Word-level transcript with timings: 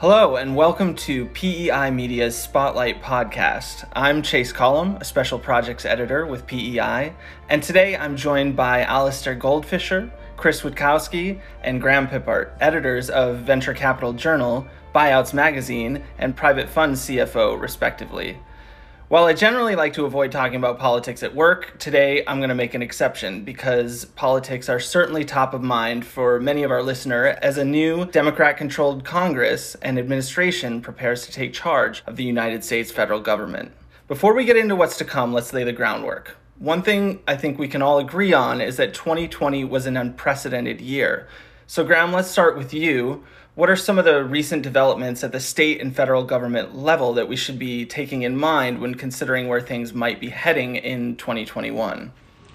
Hello, 0.00 0.36
and 0.36 0.56
welcome 0.56 0.94
to 0.94 1.26
PEI 1.26 1.90
Media's 1.90 2.34
Spotlight 2.34 3.02
podcast. 3.02 3.86
I'm 3.92 4.22
Chase 4.22 4.50
Collum, 4.50 4.96
a 4.96 5.04
special 5.04 5.38
projects 5.38 5.84
editor 5.84 6.24
with 6.24 6.46
PEI, 6.46 7.12
and 7.50 7.62
today 7.62 7.98
I'm 7.98 8.16
joined 8.16 8.56
by 8.56 8.80
Alistair 8.80 9.36
Goldfisher, 9.36 10.10
Chris 10.38 10.62
Witkowski, 10.62 11.38
and 11.62 11.82
Graham 11.82 12.08
Bippart, 12.08 12.52
editors 12.62 13.10
of 13.10 13.40
Venture 13.40 13.74
Capital 13.74 14.14
Journal, 14.14 14.66
Buyouts 14.94 15.34
Magazine, 15.34 16.02
and 16.16 16.34
Private 16.34 16.70
Fund 16.70 16.94
CFO, 16.94 17.60
respectively. 17.60 18.38
While 19.10 19.24
I 19.24 19.32
generally 19.32 19.74
like 19.74 19.94
to 19.94 20.04
avoid 20.04 20.30
talking 20.30 20.54
about 20.54 20.78
politics 20.78 21.24
at 21.24 21.34
work, 21.34 21.76
today 21.80 22.22
I'm 22.28 22.38
going 22.38 22.48
to 22.48 22.54
make 22.54 22.74
an 22.74 22.80
exception 22.80 23.42
because 23.42 24.04
politics 24.04 24.68
are 24.68 24.78
certainly 24.78 25.24
top 25.24 25.52
of 25.52 25.64
mind 25.64 26.06
for 26.06 26.38
many 26.38 26.62
of 26.62 26.70
our 26.70 26.80
listener 26.80 27.36
as 27.42 27.58
a 27.58 27.64
new 27.64 28.06
Democrat 28.06 28.56
controlled 28.56 29.04
Congress 29.04 29.74
and 29.82 29.98
administration 29.98 30.80
prepares 30.80 31.26
to 31.26 31.32
take 31.32 31.52
charge 31.52 32.04
of 32.06 32.14
the 32.14 32.22
United 32.22 32.62
States 32.62 32.92
federal 32.92 33.18
government. 33.18 33.72
Before 34.06 34.32
we 34.32 34.44
get 34.44 34.56
into 34.56 34.76
what's 34.76 34.96
to 34.98 35.04
come, 35.04 35.32
let's 35.32 35.52
lay 35.52 35.64
the 35.64 35.72
groundwork. 35.72 36.36
One 36.60 36.80
thing 36.80 37.18
I 37.26 37.34
think 37.34 37.58
we 37.58 37.66
can 37.66 37.82
all 37.82 37.98
agree 37.98 38.32
on 38.32 38.60
is 38.60 38.76
that 38.76 38.94
2020 38.94 39.64
was 39.64 39.86
an 39.86 39.96
unprecedented 39.96 40.80
year. 40.80 41.26
So, 41.70 41.84
Graham, 41.84 42.12
let's 42.12 42.28
start 42.28 42.58
with 42.58 42.74
you. 42.74 43.22
What 43.54 43.70
are 43.70 43.76
some 43.76 43.96
of 43.96 44.04
the 44.04 44.24
recent 44.24 44.64
developments 44.64 45.22
at 45.22 45.30
the 45.30 45.38
state 45.38 45.80
and 45.80 45.94
federal 45.94 46.24
government 46.24 46.76
level 46.76 47.12
that 47.12 47.28
we 47.28 47.36
should 47.36 47.60
be 47.60 47.86
taking 47.86 48.22
in 48.22 48.36
mind 48.36 48.80
when 48.80 48.96
considering 48.96 49.46
where 49.46 49.60
things 49.60 49.94
might 49.94 50.18
be 50.18 50.30
heading 50.30 50.74
in 50.74 51.14
2021? 51.14 52.10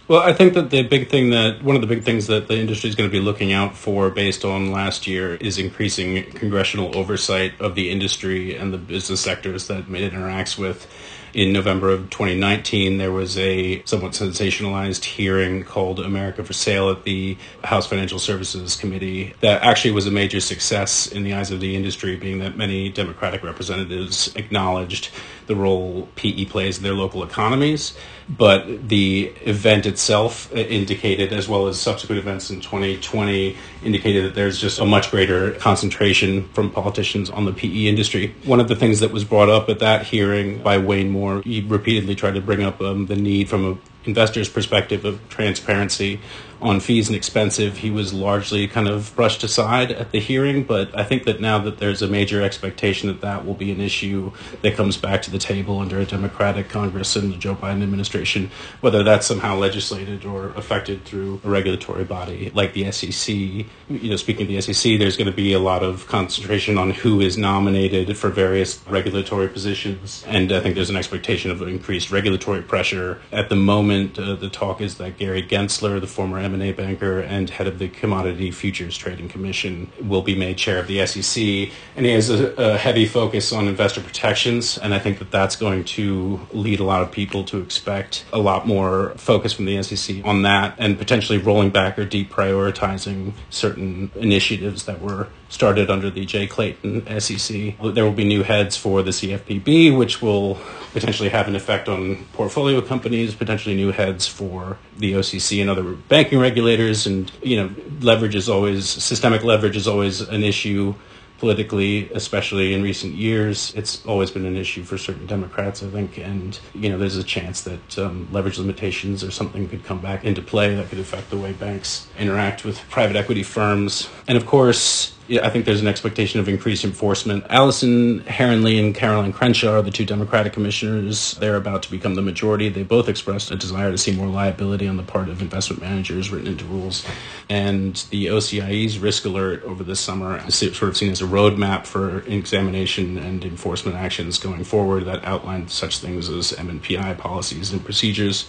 Well, 0.09 0.21
I 0.21 0.33
think 0.33 0.53
that 0.55 0.69
the 0.69 0.83
big 0.83 1.07
thing 1.07 1.29
that 1.29 1.63
one 1.63 1.75
of 1.75 1.81
the 1.81 1.87
big 1.87 2.03
things 2.03 2.27
that 2.27 2.49
the 2.49 2.59
industry 2.59 2.89
is 2.89 2.95
going 2.97 3.09
to 3.09 3.11
be 3.11 3.21
looking 3.21 3.53
out 3.53 3.77
for 3.77 4.09
based 4.09 4.43
on 4.43 4.73
last 4.73 5.07
year 5.07 5.35
is 5.35 5.57
increasing 5.57 6.29
congressional 6.31 6.93
oversight 6.97 7.53
of 7.61 7.75
the 7.75 7.91
industry 7.91 8.57
and 8.57 8.73
the 8.73 8.77
business 8.77 9.21
sectors 9.21 9.67
that 9.67 9.77
it 9.77 10.13
interacts 10.13 10.57
with 10.57 10.87
in 11.35 11.51
November 11.51 11.89
of 11.89 12.09
2019, 12.09 12.97
there 12.97 13.11
was 13.11 13.37
a 13.37 13.83
somewhat 13.83 14.13
sensationalized 14.13 15.03
hearing 15.03 15.65
called 15.65 15.99
America 15.99 16.45
for 16.45 16.53
Sale 16.53 16.89
at 16.89 17.03
the 17.03 17.37
House 17.65 17.85
Financial 17.85 18.19
Services 18.19 18.77
Committee 18.77 19.33
that 19.41 19.61
actually 19.61 19.91
was 19.91 20.07
a 20.07 20.11
major 20.11 20.39
success 20.39 21.07
in 21.07 21.25
the 21.25 21.33
eyes 21.33 21.51
of 21.51 21.59
the 21.59 21.75
industry, 21.75 22.15
being 22.15 22.39
that 22.39 22.55
many 22.55 22.87
Democratic 22.87 23.43
representatives 23.43 24.33
acknowledged 24.37 25.09
the 25.47 25.55
role 25.55 26.07
PE 26.15 26.45
plays 26.45 26.77
in 26.77 26.83
their 26.83 26.93
local 26.93 27.21
economies. 27.21 27.97
But 28.27 28.89
the 28.89 29.31
event 29.41 29.85
itself 29.85 30.51
indicated, 30.55 31.31
as 31.31 31.47
well 31.47 31.67
as 31.67 31.79
subsequent 31.79 32.17
events 32.17 32.49
in 32.49 32.59
2020, 32.61 33.55
indicated 33.83 34.25
that 34.25 34.33
there's 34.33 34.59
just 34.59 34.79
a 34.79 34.85
much 34.85 35.11
greater 35.11 35.51
concentration 35.51 36.47
from 36.49 36.71
politicians 36.71 37.29
on 37.29 37.45
the 37.45 37.53
PE 37.53 37.85
industry. 37.85 38.33
One 38.45 38.59
of 38.59 38.67
the 38.67 38.75
things 38.75 39.01
that 39.01 39.11
was 39.11 39.23
brought 39.23 39.49
up 39.49 39.69
at 39.69 39.77
that 39.79 40.07
hearing 40.07 40.63
by 40.63 40.79
Wayne 40.79 41.11
Moore 41.11 41.24
more. 41.25 41.41
He 41.41 41.61
repeatedly 41.61 42.15
tried 42.15 42.35
to 42.35 42.41
bring 42.41 42.63
up 42.63 42.81
um, 42.81 43.07
the 43.07 43.15
need 43.15 43.49
from 43.49 43.65
an 43.65 43.81
investor's 44.05 44.49
perspective 44.49 45.05
of 45.05 45.27
transparency 45.29 46.19
on 46.61 46.79
fees 46.79 47.07
and 47.07 47.15
expensive, 47.15 47.77
he 47.77 47.89
was 47.89 48.13
largely 48.13 48.67
kind 48.67 48.87
of 48.87 49.15
brushed 49.15 49.43
aside 49.43 49.91
at 49.91 50.11
the 50.11 50.19
hearing. 50.19 50.63
But 50.63 50.97
I 50.97 51.03
think 51.03 51.23
that 51.25 51.41
now 51.41 51.59
that 51.59 51.77
there's 51.77 52.01
a 52.01 52.07
major 52.07 52.41
expectation 52.41 53.07
that 53.07 53.21
that 53.21 53.45
will 53.45 53.53
be 53.53 53.71
an 53.71 53.81
issue 53.81 54.31
that 54.61 54.75
comes 54.75 54.97
back 54.97 55.21
to 55.23 55.31
the 55.31 55.37
table 55.37 55.79
under 55.79 55.99
a 55.99 56.05
Democratic 56.05 56.69
Congress 56.69 57.15
and 57.15 57.31
the 57.33 57.37
Joe 57.37 57.55
Biden 57.55 57.83
administration, 57.83 58.51
whether 58.81 59.03
that's 59.03 59.27
somehow 59.27 59.55
legislated 59.55 60.25
or 60.25 60.49
affected 60.49 61.05
through 61.05 61.41
a 61.43 61.49
regulatory 61.49 62.03
body 62.03 62.51
like 62.53 62.73
the 62.73 62.91
SEC. 62.91 63.35
You 63.35 63.65
know, 63.89 64.15
speaking 64.15 64.43
of 64.43 64.47
the 64.47 64.61
SEC, 64.61 64.97
there's 64.99 65.17
going 65.17 65.29
to 65.29 65.35
be 65.35 65.53
a 65.53 65.59
lot 65.59 65.83
of 65.83 66.07
concentration 66.07 66.77
on 66.77 66.91
who 66.91 67.21
is 67.21 67.37
nominated 67.37 68.17
for 68.17 68.29
various 68.29 68.81
regulatory 68.87 69.47
positions, 69.47 70.23
and 70.27 70.51
I 70.51 70.59
think 70.59 70.75
there's 70.75 70.89
an 70.89 70.95
expectation 70.95 71.51
of 71.51 71.61
increased 71.61 72.11
regulatory 72.11 72.61
pressure. 72.61 73.21
At 73.31 73.49
the 73.49 73.55
moment, 73.55 74.17
uh, 74.17 74.35
the 74.35 74.49
talk 74.49 74.81
is 74.81 74.97
that 74.97 75.17
Gary 75.17 75.43
Gensler, 75.43 75.99
the 75.99 76.07
former 76.07 76.39
M&A 76.45 76.71
banker 76.71 77.19
and 77.19 77.49
head 77.49 77.67
of 77.67 77.79
the 77.79 77.89
Commodity 77.89 78.51
Futures 78.51 78.97
Trading 78.97 79.27
Commission, 79.27 79.91
will 80.01 80.21
be 80.21 80.35
made 80.35 80.57
chair 80.57 80.79
of 80.79 80.87
the 80.87 81.05
SEC. 81.05 81.71
And 81.95 82.05
he 82.05 82.11
has 82.13 82.29
a, 82.29 82.53
a 82.53 82.77
heavy 82.77 83.05
focus 83.05 83.51
on 83.51 83.67
investor 83.67 84.01
protections. 84.01 84.77
And 84.77 84.93
I 84.93 84.99
think 84.99 85.19
that 85.19 85.31
that's 85.31 85.55
going 85.55 85.83
to 85.85 86.39
lead 86.51 86.79
a 86.79 86.83
lot 86.83 87.01
of 87.01 87.11
people 87.11 87.43
to 87.45 87.59
expect 87.59 88.25
a 88.31 88.39
lot 88.39 88.67
more 88.67 89.09
focus 89.17 89.53
from 89.53 89.65
the 89.65 89.81
SEC 89.83 90.23
on 90.25 90.43
that 90.43 90.75
and 90.77 90.97
potentially 90.97 91.37
rolling 91.37 91.69
back 91.71 91.99
or 91.99 92.05
deprioritizing 92.05 93.33
certain 93.49 94.11
initiatives 94.15 94.85
that 94.85 95.01
were 95.01 95.27
started 95.49 95.89
under 95.89 96.09
the 96.09 96.25
Jay 96.25 96.47
Clayton 96.47 97.19
SEC. 97.19 97.75
There 97.81 98.03
will 98.03 98.11
be 98.11 98.25
new 98.25 98.43
heads 98.43 98.75
for 98.75 99.01
the 99.01 99.11
CFPB, 99.11 99.97
which 99.97 100.21
will 100.21 100.57
potentially 100.91 101.29
have 101.29 101.47
an 101.47 101.55
effect 101.55 101.87
on 101.87 102.25
portfolio 102.33 102.81
companies, 102.81 103.35
potentially 103.35 103.75
new 103.75 103.91
heads 103.91 104.27
for 104.27 104.77
the 104.97 105.13
OCC 105.13 105.61
and 105.61 105.69
other 105.69 105.83
banking 105.83 106.34
regulators. 106.39 107.07
And, 107.07 107.31
you 107.41 107.57
know, 107.57 107.75
leverage 108.01 108.35
is 108.35 108.49
always, 108.49 108.87
systemic 108.87 109.43
leverage 109.43 109.75
is 109.75 109.87
always 109.87 110.21
an 110.21 110.43
issue 110.43 110.93
politically, 111.37 112.09
especially 112.13 112.73
in 112.73 112.81
recent 112.81 113.13
years. 113.13 113.73
It's 113.75 114.05
always 114.05 114.31
been 114.31 114.45
an 114.45 114.55
issue 114.55 114.83
for 114.83 114.97
certain 114.97 115.25
Democrats, 115.25 115.83
I 115.83 115.87
think. 115.87 116.17
And, 116.17 116.57
you 116.73 116.89
know, 116.89 116.97
there's 116.97 117.17
a 117.17 117.23
chance 117.23 117.61
that 117.61 117.99
um, 117.99 118.27
leverage 118.31 118.57
limitations 118.57 119.23
or 119.23 119.31
something 119.31 119.67
could 119.67 119.83
come 119.83 119.99
back 119.99 120.23
into 120.23 120.41
play 120.41 120.75
that 120.75 120.89
could 120.89 120.99
affect 120.99 121.29
the 121.29 121.37
way 121.37 121.51
banks 121.51 122.07
interact 122.17 122.63
with 122.63 122.79
private 122.89 123.15
equity 123.15 123.43
firms. 123.43 124.09
And 124.27 124.37
of 124.37 124.45
course, 124.45 125.13
I 125.27 125.49
think 125.49 125.65
there's 125.65 125.81
an 125.81 125.87
expectation 125.87 126.39
of 126.39 126.47
increased 126.47 126.83
enforcement. 126.83 127.45
Allison 127.49 128.19
Herren 128.21 128.63
Lee 128.63 128.79
and 128.79 128.93
Caroline 128.93 129.33
Crenshaw 129.33 129.79
are 129.79 129.81
the 129.81 129.89
two 129.89 130.05
Democratic 130.05 130.53
commissioners. 130.53 131.33
They're 131.35 131.55
about 131.55 131.81
to 131.83 131.91
become 131.91 132.13
the 132.13 132.21
majority. 132.21 132.69
They 132.69 132.83
both 132.83 133.09
expressed 133.09 133.49
a 133.49 133.55
desire 133.55 133.89
to 133.89 133.97
see 133.97 134.15
more 134.15 134.27
liability 134.27 134.87
on 134.87 134.97
the 134.97 135.03
part 135.03 135.29
of 135.29 135.41
investment 135.41 135.81
managers 135.81 136.29
written 136.29 136.47
into 136.47 136.65
rules. 136.65 137.03
And 137.49 137.95
the 138.11 138.27
OCIE's 138.27 138.99
risk 138.99 139.25
alert 139.25 139.63
over 139.63 139.83
the 139.83 139.95
summer 139.95 140.43
is 140.47 140.55
sort 140.55 140.83
of 140.83 140.95
seen 140.95 141.11
as 141.11 141.23
a 141.23 141.25
roadmap 141.25 141.87
for 141.87 142.19
examination 142.27 143.17
and 143.17 143.43
enforcement 143.43 143.97
actions 143.97 144.37
going 144.37 144.63
forward 144.63 145.05
that 145.05 145.25
outlined 145.25 145.71
such 145.71 145.97
things 145.97 146.29
as 146.29 146.51
MNPI 146.51 147.17
policies 147.17 147.71
and 147.71 147.83
procedures. 147.83 148.47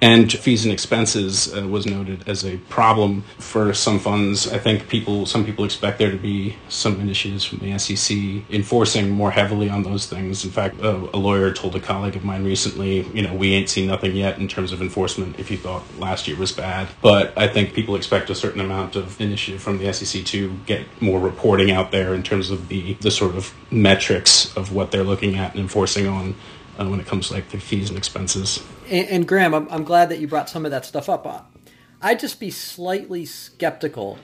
And 0.00 0.32
fees 0.32 0.64
and 0.64 0.72
expenses 0.72 1.54
uh, 1.54 1.66
was 1.66 1.86
noted 1.86 2.28
as 2.28 2.44
a 2.44 2.58
problem 2.68 3.22
for 3.38 3.74
some 3.74 3.98
funds. 3.98 4.46
I 4.46 4.58
think 4.58 4.88
people, 4.88 5.26
some 5.26 5.44
people 5.44 5.64
expect 5.64 5.98
there 5.98 6.10
to 6.10 6.16
be 6.16 6.56
some 6.68 7.00
initiatives 7.00 7.44
from 7.44 7.58
the 7.58 7.76
SEC 7.78 8.16
enforcing 8.50 9.10
more 9.10 9.32
heavily 9.32 9.68
on 9.68 9.82
those 9.82 10.06
things. 10.06 10.44
In 10.44 10.50
fact, 10.50 10.80
a, 10.80 10.90
a 10.90 11.18
lawyer 11.18 11.52
told 11.52 11.74
a 11.74 11.80
colleague 11.80 12.14
of 12.14 12.24
mine 12.24 12.44
recently, 12.44 13.08
you 13.08 13.22
know, 13.22 13.34
we 13.34 13.54
ain't 13.54 13.68
seen 13.68 13.88
nothing 13.88 14.14
yet 14.14 14.38
in 14.38 14.46
terms 14.46 14.72
of 14.72 14.80
enforcement 14.80 15.38
if 15.38 15.50
you 15.50 15.56
thought 15.56 15.82
last 15.98 16.28
year 16.28 16.36
was 16.36 16.52
bad. 16.52 16.88
But 17.02 17.36
I 17.36 17.48
think 17.48 17.74
people 17.74 17.96
expect 17.96 18.30
a 18.30 18.34
certain 18.34 18.60
amount 18.60 18.94
of 18.94 19.20
initiative 19.20 19.60
from 19.60 19.78
the 19.78 19.92
SEC 19.92 20.24
to 20.26 20.52
get 20.66 20.86
more 21.02 21.18
reporting 21.18 21.72
out 21.72 21.90
there 21.90 22.14
in 22.14 22.22
terms 22.22 22.50
of 22.50 22.68
the, 22.68 22.94
the 22.94 23.10
sort 23.10 23.34
of 23.34 23.52
metrics 23.72 24.56
of 24.56 24.72
what 24.72 24.92
they're 24.92 25.04
looking 25.04 25.36
at 25.36 25.52
and 25.52 25.60
enforcing 25.60 26.06
on 26.06 26.34
uh, 26.78 26.86
when 26.86 27.00
it 27.00 27.06
comes 27.06 27.28
to 27.28 27.34
like 27.34 27.50
the 27.50 27.58
fees 27.58 27.88
and 27.88 27.98
expenses. 27.98 28.62
And, 28.88 29.08
and 29.08 29.28
Graham, 29.28 29.54
I'm, 29.54 29.68
I'm 29.70 29.84
glad 29.84 30.08
that 30.10 30.18
you 30.18 30.28
brought 30.28 30.48
some 30.48 30.64
of 30.64 30.70
that 30.70 30.84
stuff 30.84 31.08
up. 31.08 31.52
I'd 32.00 32.20
just 32.20 32.38
be 32.38 32.50
slightly 32.50 33.24
skeptical 33.24 34.18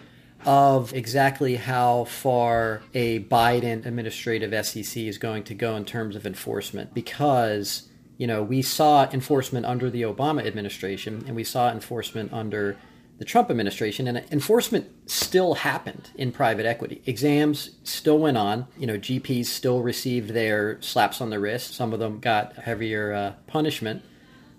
of 0.45 0.93
exactly 0.93 1.57
how 1.57 2.05
far 2.05 2.83
a 2.93 3.21
Biden 3.21 3.85
administrative 3.87 4.67
SEC 4.67 5.03
is 5.03 5.19
going 5.19 5.43
to 5.45 5.55
go 5.55 5.75
in 5.75 5.85
terms 5.85 6.17
of 6.17 6.27
enforcement 6.27 6.93
because 6.93 7.89
you 8.19 8.27
know 8.27 8.43
we 8.43 8.61
saw 8.61 9.09
enforcement 9.11 9.65
under 9.65 9.91
the 9.91 10.03
Obama 10.03 10.47
administration 10.47 11.25
and 11.27 11.35
we 11.35 11.45
saw 11.45 11.71
enforcement 11.71 12.33
under 12.33 12.77
the 13.25 13.31
Trump 13.31 13.51
administration, 13.51 14.07
and 14.07 14.23
enforcement 14.31 14.87
still 15.07 15.55
happened 15.55 16.11
in 16.15 16.31
private 16.31 16.67
equity. 16.67 17.01
Exams 17.07 17.71
still 17.83 18.19
went 18.19 18.37
on. 18.37 18.67
You 18.77 18.87
know, 18.87 18.99
GPs 18.99 19.47
still 19.47 19.81
received 19.81 20.31
their 20.31 20.79
slaps 20.83 21.23
on 21.23 21.31
the 21.31 21.41
wrist. 21.41 21.75
Some 21.75 21.95
of 21.95 22.01
them 22.01 22.21
got 22.21 22.55
heavier 22.57 23.15
uh, 23.15 23.33
punishment. 23.47 24.03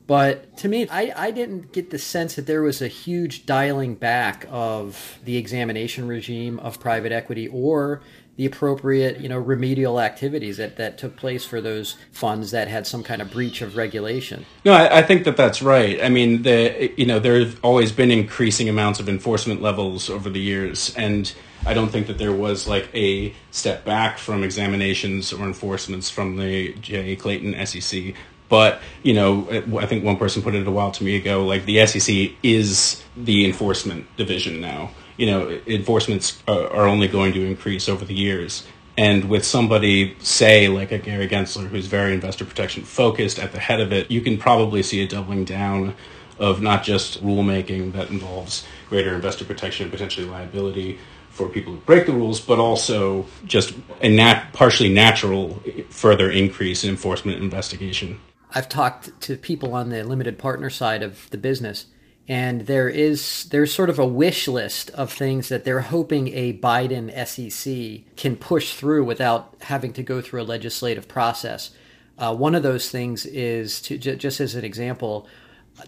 But 0.08 0.58
to 0.58 0.68
me, 0.68 0.88
I, 0.90 1.14
I 1.16 1.32
didn't 1.32 1.74
get 1.74 1.92
the 1.92 2.00
sense 2.00 2.36
that 2.36 2.48
there 2.48 2.64
was 2.64 2.82
a 2.82 2.88
huge 2.88 3.46
dialing 3.46 3.94
back 3.94 4.48
of 4.50 5.20
the 5.24 5.38
examination 5.38 6.08
regime 6.08 6.58
of 6.60 6.80
private 6.80 7.12
equity 7.12 7.48
or 7.48 8.02
the 8.38 8.46
appropriate, 8.46 9.22
you 9.22 9.30
know, 9.30 9.38
remedial 9.38 10.00
activities 10.00 10.58
that, 10.58 10.76
that 10.76 10.98
took 10.98 11.16
place 11.16 11.46
for 11.46 11.62
those 11.62 11.96
funds 12.12 12.52
that 12.52 12.68
had 12.68 12.86
some 12.86 13.02
kind 13.02 13.22
of 13.22 13.32
breach 13.32 13.62
of 13.62 13.78
regulation. 13.78 14.46
No, 14.66 14.74
I, 14.74 15.00
I 15.00 15.04
think 15.04 15.24
that 15.24 15.38
that's 15.38 15.62
right. 15.62 16.02
I 16.04 16.10
mean, 16.10 16.44
the 16.44 16.92
you 16.98 17.06
know 17.06 17.20
there 17.20 17.40
have 17.40 17.60
always 17.64 17.92
been 17.92 18.12
increasing 18.12 18.68
amounts 18.68 19.00
of 19.00 19.08
enforcement 19.08 19.62
levels 19.62 20.10
over 20.10 20.30
the 20.30 20.42
years, 20.42 20.94
and 20.98 21.34
I 21.66 21.74
don't 21.74 21.90
think 21.90 22.08
that 22.08 22.18
there 22.18 22.34
was 22.34 22.68
like 22.68 22.90
a 22.94 23.34
step 23.52 23.86
back 23.86 24.18
from 24.18 24.44
examinations 24.44 25.32
or 25.32 25.46
enforcements 25.46 26.10
from 26.10 26.36
the 26.36 26.74
Jay 26.74 27.16
Clayton 27.16 27.66
SEC. 27.66 28.16
But 28.50 28.82
you 29.02 29.14
know, 29.14 29.48
I 29.80 29.86
think 29.86 30.04
one 30.04 30.18
person 30.18 30.42
put 30.42 30.56
it 30.56 30.68
a 30.68 30.72
while 30.72 30.92
to 30.92 31.04
me 31.06 31.16
ago. 31.16 31.46
Like 31.46 31.66
the 31.66 31.86
SEC 31.88 32.32
is 32.44 33.02
the 33.16 33.46
enforcement 33.46 34.08
division 34.18 34.60
now 34.60 34.92
you 35.18 35.26
know, 35.26 35.50
enforcements 35.68 36.42
are 36.48 36.86
only 36.86 37.08
going 37.08 37.34
to 37.34 37.46
increase 37.46 37.88
over 37.88 38.06
the 38.06 38.14
years. 38.14 38.66
And 38.98 39.30
with 39.30 39.46
somebody, 39.46 40.16
say, 40.20 40.70
like 40.70 40.92
a 40.92 40.98
Gary 40.98 41.28
Gensler, 41.28 41.68
who's 41.68 41.88
very 41.88 42.14
investor 42.14 42.46
protection 42.46 42.84
focused 42.84 43.40
at 43.40 43.52
the 43.52 43.60
head 43.60 43.82
of 43.82 43.92
it, 43.92 44.10
you 44.10 44.22
can 44.22 44.38
probably 44.38 44.84
see 44.84 45.04
a 45.04 45.08
doubling 45.08 45.44
down 45.44 45.96
of 46.40 46.62
not 46.62 46.84
just 46.84 47.24
rulemaking 47.24 47.94
that 47.94 48.10
involves 48.10 48.66
greater 48.90 49.14
investor 49.14 49.46
protection 49.46 49.84
and 49.84 49.92
potentially 49.92 50.26
liability 50.26 50.98
for 51.30 51.50
people 51.50 51.74
who 51.74 51.80
break 51.80 52.06
the 52.06 52.14
rules, 52.14 52.40
but 52.40 52.60
also 52.60 53.26
just 53.46 53.74
a 54.02 54.08
nat- 54.08 54.54
partially 54.54 54.94
natural 54.94 55.62
further 55.90 56.32
increase 56.32 56.86
in 56.86 56.90
enforcement 56.90 57.42
investigation. 57.42 58.20
I've 58.54 58.70
talked 58.70 59.20
to 59.22 59.36
people 59.36 59.74
on 59.74 59.90
the 59.90 60.04
limited 60.04 60.40
partner 60.40 60.70
side 60.70 61.04
of 61.04 61.30
the 61.32 61.38
business, 61.38 61.88
and 62.28 62.62
there 62.62 62.90
is 62.90 63.46
there's 63.52 63.74
sort 63.74 63.90
of 63.90 64.00
a 64.00 64.06
wish 64.06 64.48
list 64.48 64.90
of 64.92 65.12
things 65.12 65.50
that 65.50 65.64
they're 65.64 65.82
hoping 65.82 66.30
a 66.30 66.58
Biden 66.58 67.12
SEC 67.28 68.04
can 68.16 68.36
push 68.36 68.74
through 68.74 69.06
without 69.06 69.54
having 69.62 69.94
to 69.94 70.04
go 70.04 70.22
through 70.22 70.42
a 70.42 70.44
legislative 70.44 71.08
process. 71.08 71.72
Uh, 72.18 72.36
one 72.36 72.56
of 72.56 72.64
those 72.64 72.90
things 72.90 73.26
is 73.26 73.82
to 73.82 73.98
j- 73.98 74.16
just 74.16 74.40
as 74.40 74.56
an 74.56 74.66
example, 74.66 75.28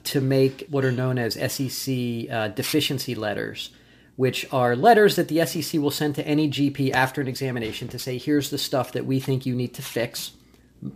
to 0.03 0.21
make 0.21 0.67
what 0.69 0.85
are 0.85 0.91
known 0.91 1.17
as 1.17 1.33
SEC 1.51 2.29
uh, 2.29 2.49
deficiency 2.49 3.15
letters, 3.15 3.71
which 4.15 4.45
are 4.51 4.75
letters 4.75 5.15
that 5.15 5.29
the 5.29 5.43
SEC 5.45 5.81
will 5.81 5.91
send 5.91 6.13
to 6.15 6.27
any 6.27 6.49
GP 6.49 6.91
after 6.91 7.21
an 7.21 7.27
examination 7.27 7.87
to 7.87 7.97
say, 7.97 8.17
here's 8.17 8.49
the 8.49 8.57
stuff 8.57 8.91
that 8.91 9.05
we 9.05 9.19
think 9.19 9.45
you 9.45 9.55
need 9.55 9.73
to 9.73 9.81
fix 9.81 10.31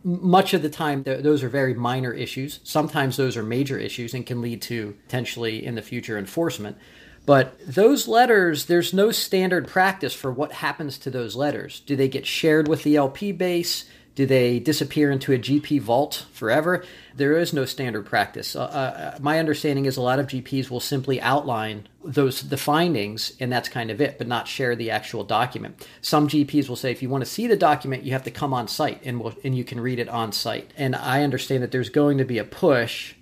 much 0.04 0.54
of 0.54 0.62
the 0.62 0.70
time 0.70 1.04
th- 1.04 1.24
those 1.24 1.44
are 1.44 1.50
very 1.50 1.74
minor 1.74 2.14
issues. 2.14 2.60
Sometimes 2.64 3.18
those 3.18 3.36
are 3.38 3.44
major 3.44 3.78
issues 3.78 4.14
and 4.14 4.26
can 4.26 4.42
lead 4.42 4.62
to 4.64 4.98
potentially 5.06 5.66
in 5.66 5.76
the 5.76 5.82
future 5.82 6.18
enforcement. 6.18 6.78
But 7.26 7.60
those 7.66 8.08
letters 8.08 8.66
there's 8.66 8.94
no 8.94 9.12
standard 9.12 9.68
practice 9.68 10.14
for 10.14 10.32
what 10.32 10.54
happens 10.54 10.98
to 11.00 11.10
those 11.10 11.36
letters. 11.36 11.82
Do 11.82 11.96
they 11.96 12.08
get 12.08 12.26
shared 12.26 12.68
with 12.68 12.84
the 12.84 12.96
lp 12.96 13.32
base 13.32 13.86
do 14.16 14.26
they 14.26 14.60
disappear 14.60 15.10
into 15.10 15.32
a 15.34 15.38
GP 15.38 15.82
vault 15.82 16.26
forever? 16.34 16.84
There 17.16 17.38
is 17.38 17.54
no 17.54 17.66
standard 17.66 18.06
practice. 18.06 18.56
Uh, 18.56 18.64
uh, 18.64 19.18
my 19.22 19.40
understanding 19.40 19.86
is 19.86 19.98
a 19.98 20.02
lot 20.02 20.20
of 20.20 20.28
GPs 20.28 20.70
will 20.70 20.82
simply 20.82 21.22
outline 21.22 21.88
those 22.04 22.42
the 22.42 22.58
findings, 22.58 23.34
and 23.40 23.52
that's 23.52 23.70
kind 23.70 23.90
of 23.90 24.02
it, 24.02 24.18
but 24.18 24.28
not 24.28 24.48
share 24.48 24.76
the 24.76 24.92
actual 24.92 25.24
document. 25.24 25.88
Some 26.02 26.28
GPs 26.28 26.68
will 26.68 26.76
say 26.76 26.92
if 26.92 27.02
you 27.02 27.10
want 27.10 27.24
to 27.24 27.30
see 27.30 27.48
the 27.48 27.56
document, 27.56 28.04
you 28.04 28.12
have 28.12 28.24
to 28.24 28.32
come 28.32 28.54
on 28.54 28.68
site, 28.68 29.02
and 29.06 29.22
we'll, 29.22 29.34
and 29.44 29.56
you 29.56 29.64
can 29.64 29.80
read 29.80 30.00
it 30.00 30.10
on 30.10 30.32
site. 30.32 30.72
And 30.78 30.96
I 30.96 31.24
understand 31.24 31.64
that 31.64 31.72
there's 31.72 31.90
going 31.90 32.18
to 32.18 32.26
be 32.26 32.38
a 32.38 32.44
push 32.44 33.14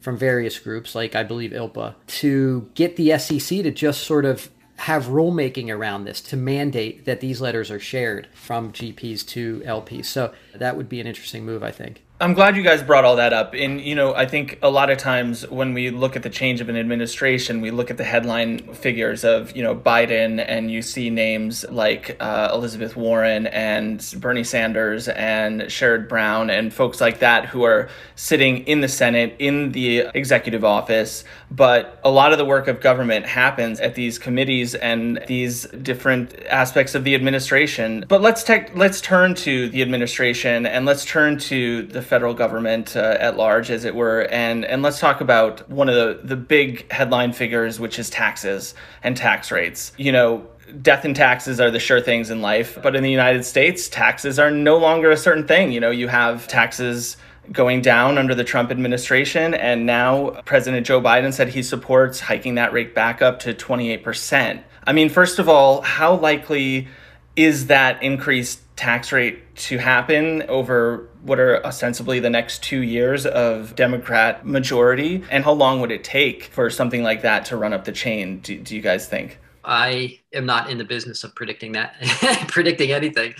from 0.00 0.16
various 0.16 0.58
groups, 0.58 0.94
like 0.94 1.14
I 1.14 1.22
believe 1.22 1.52
ILPA, 1.52 1.94
to 2.06 2.70
get 2.74 2.96
the 2.96 3.18
SEC 3.18 3.62
to 3.62 3.70
just 3.70 4.02
sort 4.02 4.24
of 4.24 4.50
have 4.82 5.06
rulemaking 5.06 5.72
around 5.72 6.04
this 6.04 6.20
to 6.20 6.36
mandate 6.36 7.04
that 7.04 7.20
these 7.20 7.40
letters 7.40 7.70
are 7.70 7.78
shared 7.78 8.26
from 8.34 8.72
GPs 8.72 9.24
to 9.28 9.60
LPs. 9.60 10.06
So 10.06 10.34
that 10.54 10.76
would 10.76 10.88
be 10.88 11.00
an 11.00 11.06
interesting 11.06 11.44
move, 11.44 11.62
I 11.62 11.70
think. 11.70 12.02
I'm 12.22 12.34
glad 12.34 12.56
you 12.56 12.62
guys 12.62 12.84
brought 12.84 13.04
all 13.04 13.16
that 13.16 13.32
up. 13.32 13.52
And, 13.52 13.80
you 13.80 13.96
know, 13.96 14.14
I 14.14 14.26
think 14.26 14.56
a 14.62 14.70
lot 14.70 14.90
of 14.90 14.98
times 14.98 15.44
when 15.50 15.74
we 15.74 15.90
look 15.90 16.14
at 16.14 16.22
the 16.22 16.30
change 16.30 16.60
of 16.60 16.68
an 16.68 16.76
administration, 16.76 17.60
we 17.60 17.72
look 17.72 17.90
at 17.90 17.96
the 17.96 18.04
headline 18.04 18.60
figures 18.74 19.24
of, 19.24 19.56
you 19.56 19.62
know, 19.64 19.74
Biden 19.74 20.44
and 20.46 20.70
you 20.70 20.82
see 20.82 21.10
names 21.10 21.68
like 21.68 22.16
uh, 22.20 22.50
Elizabeth 22.54 22.94
Warren 22.94 23.48
and 23.48 24.08
Bernie 24.20 24.44
Sanders 24.44 25.08
and 25.08 25.62
Sherrod 25.62 26.08
Brown 26.08 26.48
and 26.48 26.72
folks 26.72 27.00
like 27.00 27.18
that 27.18 27.46
who 27.46 27.64
are 27.64 27.88
sitting 28.14 28.58
in 28.68 28.82
the 28.82 28.88
Senate, 28.88 29.34
in 29.40 29.72
the 29.72 30.06
executive 30.14 30.62
office. 30.62 31.24
But 31.50 31.98
a 32.04 32.10
lot 32.12 32.30
of 32.30 32.38
the 32.38 32.44
work 32.44 32.68
of 32.68 32.80
government 32.80 33.26
happens 33.26 33.80
at 33.80 33.96
these 33.96 34.20
committees 34.20 34.76
and 34.76 35.20
these 35.26 35.64
different 35.64 36.40
aspects 36.46 36.94
of 36.94 37.02
the 37.02 37.16
administration. 37.16 38.04
But 38.06 38.20
let's, 38.20 38.44
te- 38.44 38.68
let's 38.76 39.00
turn 39.00 39.34
to 39.34 39.68
the 39.70 39.82
administration 39.82 40.66
and 40.66 40.86
let's 40.86 41.04
turn 41.04 41.36
to 41.38 41.82
the 41.82 42.11
federal 42.12 42.34
government 42.34 42.94
uh, 42.94 43.16
at 43.18 43.38
large, 43.38 43.70
as 43.70 43.86
it 43.86 43.94
were, 43.94 44.28
and 44.30 44.66
and 44.66 44.82
let's 44.82 45.00
talk 45.00 45.22
about 45.22 45.66
one 45.70 45.88
of 45.88 45.94
the 45.94 46.20
the 46.22 46.36
big 46.36 46.92
headline 46.92 47.32
figures, 47.32 47.80
which 47.80 47.98
is 47.98 48.10
taxes 48.10 48.74
and 49.02 49.16
tax 49.16 49.50
rates. 49.50 49.92
You 49.96 50.12
know, 50.12 50.46
death 50.82 51.06
and 51.06 51.16
taxes 51.16 51.58
are 51.58 51.70
the 51.70 51.78
sure 51.78 52.02
things 52.02 52.28
in 52.28 52.42
life, 52.42 52.78
but 52.82 52.94
in 52.94 53.02
the 53.02 53.10
United 53.10 53.46
States, 53.46 53.88
taxes 53.88 54.38
are 54.38 54.50
no 54.50 54.76
longer 54.76 55.10
a 55.10 55.16
certain 55.16 55.46
thing. 55.48 55.72
You 55.72 55.80
know, 55.80 55.90
you 55.90 56.08
have 56.08 56.46
taxes 56.48 57.16
going 57.50 57.80
down 57.80 58.18
under 58.18 58.34
the 58.34 58.44
Trump 58.44 58.70
administration. 58.70 59.54
And 59.54 59.86
now 59.86 60.42
President 60.44 60.86
Joe 60.86 61.00
Biden 61.00 61.32
said 61.32 61.48
he 61.48 61.62
supports 61.62 62.20
hiking 62.20 62.56
that 62.56 62.74
rate 62.74 62.94
back 62.94 63.22
up 63.22 63.38
to 63.40 63.54
28%. 63.54 64.62
I 64.86 64.92
mean, 64.92 65.08
first 65.08 65.38
of 65.38 65.48
all, 65.48 65.80
how 65.80 66.14
likely 66.14 66.88
is 67.36 67.68
that 67.68 68.02
increased 68.02 68.60
tax 68.82 69.12
rate 69.12 69.54
to 69.54 69.78
happen 69.78 70.42
over 70.48 71.08
what 71.22 71.38
are 71.38 71.64
ostensibly 71.64 72.18
the 72.18 72.28
next 72.28 72.64
two 72.64 72.80
years 72.80 73.24
of 73.26 73.76
Democrat 73.76 74.44
majority? 74.44 75.22
And 75.30 75.44
how 75.44 75.52
long 75.52 75.80
would 75.80 75.92
it 75.92 76.02
take 76.02 76.46
for 76.46 76.68
something 76.68 77.04
like 77.04 77.22
that 77.22 77.44
to 77.44 77.56
run 77.56 77.72
up 77.72 77.84
the 77.84 77.92
chain, 77.92 78.40
do, 78.40 78.58
do 78.58 78.74
you 78.74 78.82
guys 78.82 79.06
think? 79.06 79.38
I 79.64 80.18
am 80.32 80.46
not 80.46 80.68
in 80.68 80.78
the 80.78 80.84
business 80.84 81.22
of 81.22 81.32
predicting 81.36 81.70
that, 81.72 81.94
predicting 82.48 82.90
anything. 82.90 83.34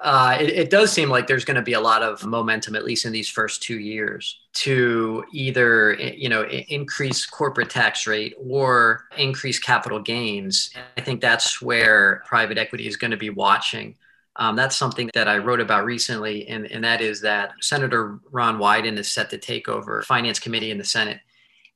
Uh, 0.00 0.36
it, 0.40 0.48
it, 0.50 0.70
does 0.70 0.90
seem 0.90 1.08
like 1.08 1.28
there's 1.28 1.44
going 1.44 1.54
to 1.54 1.62
be 1.62 1.74
a 1.74 1.80
lot 1.80 2.02
of 2.02 2.24
momentum, 2.26 2.74
at 2.74 2.84
least 2.84 3.04
in 3.04 3.12
these 3.12 3.28
first 3.28 3.62
two 3.62 3.78
years, 3.78 4.40
to 4.54 5.24
either 5.32 5.94
you 5.94 6.28
know 6.28 6.44
increase 6.44 7.24
corporate 7.24 7.70
tax 7.70 8.08
rate 8.08 8.34
or 8.44 9.04
increase 9.16 9.60
capital 9.60 10.00
gains. 10.00 10.70
I 10.96 11.02
think 11.02 11.20
that's 11.20 11.62
where 11.62 12.24
private 12.26 12.58
equity 12.58 12.88
is 12.88 12.96
going 12.96 13.12
to 13.12 13.16
be 13.16 13.30
watching. 13.30 13.94
Um, 14.38 14.54
that's 14.54 14.76
something 14.76 15.10
that 15.14 15.28
I 15.28 15.38
wrote 15.38 15.60
about 15.60 15.84
recently, 15.84 16.46
and, 16.48 16.70
and 16.70 16.84
that 16.84 17.00
is 17.00 17.20
that 17.22 17.52
Senator 17.60 18.20
Ron 18.30 18.58
Wyden 18.58 18.96
is 18.96 19.10
set 19.10 19.30
to 19.30 19.38
take 19.38 19.68
over 19.68 20.02
Finance 20.02 20.38
Committee 20.38 20.70
in 20.70 20.78
the 20.78 20.84
Senate. 20.84 21.18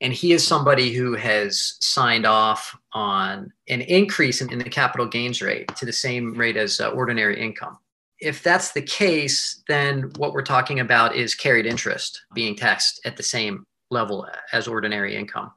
And 0.00 0.12
he 0.12 0.32
is 0.32 0.46
somebody 0.46 0.92
who 0.92 1.14
has 1.14 1.76
signed 1.80 2.26
off 2.26 2.76
on 2.92 3.52
an 3.68 3.82
increase 3.82 4.40
in, 4.40 4.52
in 4.52 4.58
the 4.58 4.70
capital 4.70 5.06
gains 5.06 5.40
rate 5.40 5.68
to 5.76 5.86
the 5.86 5.92
same 5.92 6.34
rate 6.34 6.56
as 6.56 6.80
uh, 6.80 6.90
ordinary 6.90 7.40
income. 7.40 7.78
If 8.18 8.42
that's 8.42 8.72
the 8.72 8.82
case, 8.82 9.62
then 9.66 10.12
what 10.16 10.32
we're 10.32 10.42
talking 10.42 10.80
about 10.80 11.16
is 11.16 11.34
carried 11.34 11.66
interest 11.66 12.22
being 12.34 12.54
taxed 12.54 13.00
at 13.04 13.16
the 13.16 13.22
same 13.22 13.64
level 13.90 14.26
as 14.52 14.68
ordinary 14.68 15.16
income. 15.16 15.52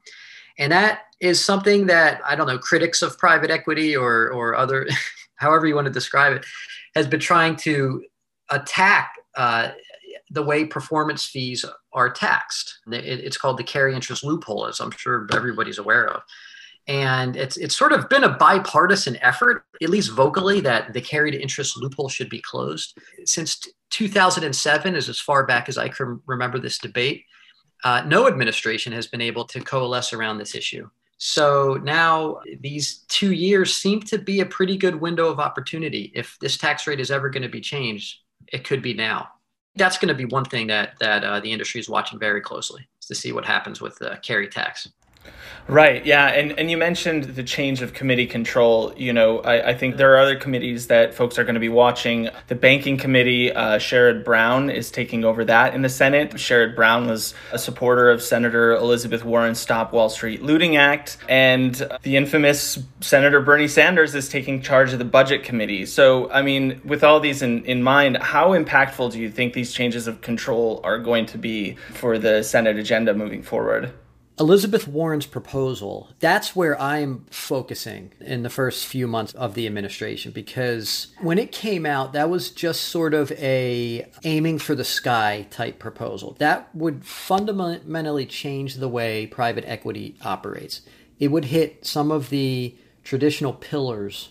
And 0.58 0.72
that 0.72 1.00
is 1.20 1.44
something 1.44 1.86
that 1.86 2.20
I 2.24 2.36
don't 2.36 2.46
know, 2.46 2.58
critics 2.58 3.02
of 3.02 3.18
private 3.18 3.50
equity 3.50 3.96
or, 3.96 4.30
or 4.30 4.54
other, 4.54 4.86
however 5.36 5.66
you 5.66 5.74
want 5.74 5.86
to 5.86 5.92
describe 5.92 6.34
it, 6.34 6.46
has 6.94 7.06
been 7.06 7.20
trying 7.20 7.56
to 7.56 8.04
attack 8.50 9.12
uh, 9.36 9.70
the 10.30 10.42
way 10.42 10.64
performance 10.64 11.26
fees 11.26 11.64
are 11.92 12.10
taxed. 12.10 12.80
it's 12.88 13.36
called 13.36 13.58
the 13.58 13.64
carry 13.64 13.94
interest 13.94 14.24
loophole, 14.24 14.66
as 14.66 14.80
I'm 14.80 14.90
sure 14.90 15.26
everybody's 15.32 15.78
aware 15.78 16.08
of. 16.08 16.22
And 16.88 17.36
it's, 17.36 17.56
it's 17.56 17.76
sort 17.76 17.92
of 17.92 18.08
been 18.08 18.24
a 18.24 18.36
bipartisan 18.36 19.16
effort, 19.20 19.64
at 19.82 19.88
least 19.88 20.12
vocally, 20.12 20.60
that 20.60 20.92
the 20.92 21.00
carried 21.00 21.34
interest 21.34 21.76
loophole 21.76 22.08
should 22.08 22.28
be 22.28 22.40
closed. 22.40 22.96
Since 23.24 23.66
2007, 23.90 24.94
is 24.94 25.08
as 25.08 25.18
far 25.18 25.44
back 25.46 25.68
as 25.68 25.78
I 25.78 25.88
can 25.88 26.20
remember 26.26 26.58
this 26.58 26.78
debate, 26.78 27.24
uh, 27.84 28.02
no 28.06 28.26
administration 28.26 28.92
has 28.92 29.06
been 29.06 29.20
able 29.20 29.44
to 29.44 29.60
coalesce 29.60 30.12
around 30.12 30.38
this 30.38 30.54
issue. 30.54 30.88
So 31.18 31.80
now 31.82 32.40
these 32.60 33.04
two 33.08 33.32
years 33.32 33.74
seem 33.74 34.00
to 34.02 34.18
be 34.18 34.40
a 34.40 34.46
pretty 34.46 34.76
good 34.76 34.96
window 34.96 35.28
of 35.28 35.40
opportunity. 35.40 36.12
If 36.14 36.36
this 36.40 36.58
tax 36.58 36.86
rate 36.86 37.00
is 37.00 37.10
ever 37.10 37.30
going 37.30 37.42
to 37.42 37.48
be 37.48 37.60
changed, 37.60 38.18
it 38.52 38.64
could 38.64 38.82
be 38.82 38.92
now. 38.92 39.28
That's 39.76 39.98
going 39.98 40.08
to 40.08 40.14
be 40.14 40.24
one 40.26 40.44
thing 40.44 40.66
that 40.68 40.98
that 41.00 41.24
uh, 41.24 41.40
the 41.40 41.52
industry 41.52 41.80
is 41.80 41.88
watching 41.88 42.18
very 42.18 42.40
closely 42.40 42.86
to 43.02 43.14
see 43.14 43.32
what 43.32 43.44
happens 43.44 43.80
with 43.80 43.98
the 43.98 44.18
carry 44.22 44.48
tax. 44.48 44.88
Right. 45.68 46.06
Yeah. 46.06 46.28
And 46.28 46.56
and 46.58 46.70
you 46.70 46.76
mentioned 46.76 47.24
the 47.24 47.42
change 47.42 47.82
of 47.82 47.92
committee 47.92 48.26
control. 48.26 48.94
You 48.96 49.12
know, 49.12 49.40
I, 49.40 49.70
I 49.70 49.74
think 49.74 49.96
there 49.96 50.14
are 50.14 50.18
other 50.18 50.36
committees 50.36 50.86
that 50.86 51.12
folks 51.12 51.40
are 51.40 51.44
going 51.44 51.54
to 51.54 51.60
be 51.60 51.68
watching. 51.68 52.28
The 52.46 52.54
banking 52.54 52.96
committee, 52.96 53.52
uh, 53.52 53.78
Sherrod 53.78 54.24
Brown 54.24 54.70
is 54.70 54.92
taking 54.92 55.24
over 55.24 55.44
that 55.44 55.74
in 55.74 55.82
the 55.82 55.88
Senate. 55.88 56.30
Sherrod 56.34 56.76
Brown 56.76 57.08
was 57.08 57.34
a 57.50 57.58
supporter 57.58 58.10
of 58.10 58.22
Senator 58.22 58.76
Elizabeth 58.76 59.24
Warren's 59.24 59.58
Stop 59.58 59.92
Wall 59.92 60.08
Street 60.08 60.40
Looting 60.40 60.76
Act, 60.76 61.18
and 61.28 61.74
the 62.02 62.16
infamous 62.16 62.78
Senator 63.00 63.40
Bernie 63.40 63.66
Sanders 63.66 64.14
is 64.14 64.28
taking 64.28 64.62
charge 64.62 64.92
of 64.92 65.00
the 65.00 65.04
Budget 65.04 65.42
Committee. 65.42 65.84
So, 65.84 66.30
I 66.30 66.42
mean, 66.42 66.80
with 66.84 67.02
all 67.02 67.18
these 67.18 67.42
in, 67.42 67.64
in 67.64 67.82
mind, 67.82 68.18
how 68.18 68.50
impactful 68.50 69.10
do 69.10 69.18
you 69.18 69.30
think 69.30 69.52
these 69.52 69.72
changes 69.72 70.06
of 70.06 70.20
control 70.20 70.80
are 70.84 70.98
going 70.98 71.26
to 71.26 71.38
be 71.38 71.74
for 71.94 72.18
the 72.18 72.44
Senate 72.44 72.76
agenda 72.76 73.14
moving 73.14 73.42
forward? 73.42 73.92
Elizabeth 74.38 74.86
Warren's 74.86 75.24
proposal, 75.24 76.10
that's 76.20 76.54
where 76.54 76.78
I'm 76.80 77.24
focusing 77.30 78.12
in 78.20 78.42
the 78.42 78.50
first 78.50 78.84
few 78.84 79.06
months 79.06 79.32
of 79.32 79.54
the 79.54 79.66
administration 79.66 80.30
because 80.30 81.06
when 81.22 81.38
it 81.38 81.52
came 81.52 81.86
out, 81.86 82.12
that 82.12 82.28
was 82.28 82.50
just 82.50 82.82
sort 82.82 83.14
of 83.14 83.32
a 83.32 84.06
aiming 84.24 84.58
for 84.58 84.74
the 84.74 84.84
sky 84.84 85.46
type 85.50 85.78
proposal. 85.78 86.36
That 86.38 86.74
would 86.74 87.04
fundamentally 87.06 88.26
change 88.26 88.74
the 88.74 88.88
way 88.88 89.26
private 89.26 89.64
equity 89.66 90.16
operates. 90.22 90.82
It 91.18 91.28
would 91.28 91.46
hit 91.46 91.86
some 91.86 92.10
of 92.10 92.28
the 92.28 92.76
traditional 93.04 93.54
pillars 93.54 94.30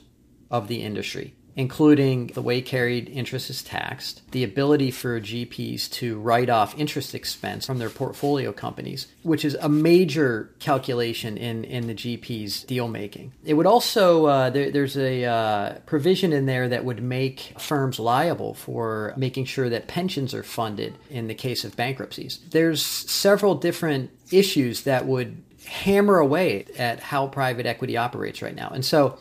of 0.52 0.68
the 0.68 0.84
industry 0.84 1.34
including 1.56 2.28
the 2.28 2.42
way 2.42 2.62
carried 2.62 3.08
interest 3.10 3.50
is 3.50 3.64
taxed, 3.64 4.22
the 4.32 4.44
ability 4.44 4.92
for 4.92 5.22
GPs 5.22 5.90
to 5.90 6.20
write 6.20 6.50
off 6.50 6.78
interest 6.78 7.16
expense 7.16 7.66
from 7.66 7.80
their 7.80 7.90
portfolio 7.90 8.52
companies, 8.52 9.08
which 9.24 9.46
is 9.46 9.56
a 9.56 9.70
major 9.70 10.50
calculation 10.60 11.38
in, 11.38 11.64
in 11.64 11.88
the 11.88 11.94
GP's 11.94 12.64
deal 12.64 12.88
making. 12.88 13.32
It 13.46 13.54
would 13.54 13.66
also, 13.66 14.26
uh, 14.26 14.50
there, 14.50 14.70
there's 14.70 14.98
a 14.98 15.24
uh, 15.24 15.74
provision 15.86 16.34
in 16.34 16.46
there 16.46 16.68
that 16.68 16.84
would 16.84 17.02
make 17.02 17.54
firms 17.58 18.00
liable 18.00 18.54
for 18.54 19.14
making 19.16 19.46
sure 19.46 19.70
that 19.70 19.88
pensions 19.88 20.34
are 20.34 20.44
funded 20.44 20.96
in 21.10 21.28
the 21.28 21.36
case 21.36 21.64
of 21.64 21.76
bankruptcies. 21.76 22.40
There's 22.50 22.86
several 22.86 23.56
different 23.56 24.12
issues 24.32 24.84
that 24.84 25.06
would 25.06 25.42
hammer 25.66 26.18
away 26.20 26.66
at 26.78 27.00
how 27.00 27.28
private 27.28 27.66
equity 27.66 27.98
operates 27.98 28.42
right 28.42 28.56
now. 28.56 28.70
And 28.70 28.84
so, 28.86 29.18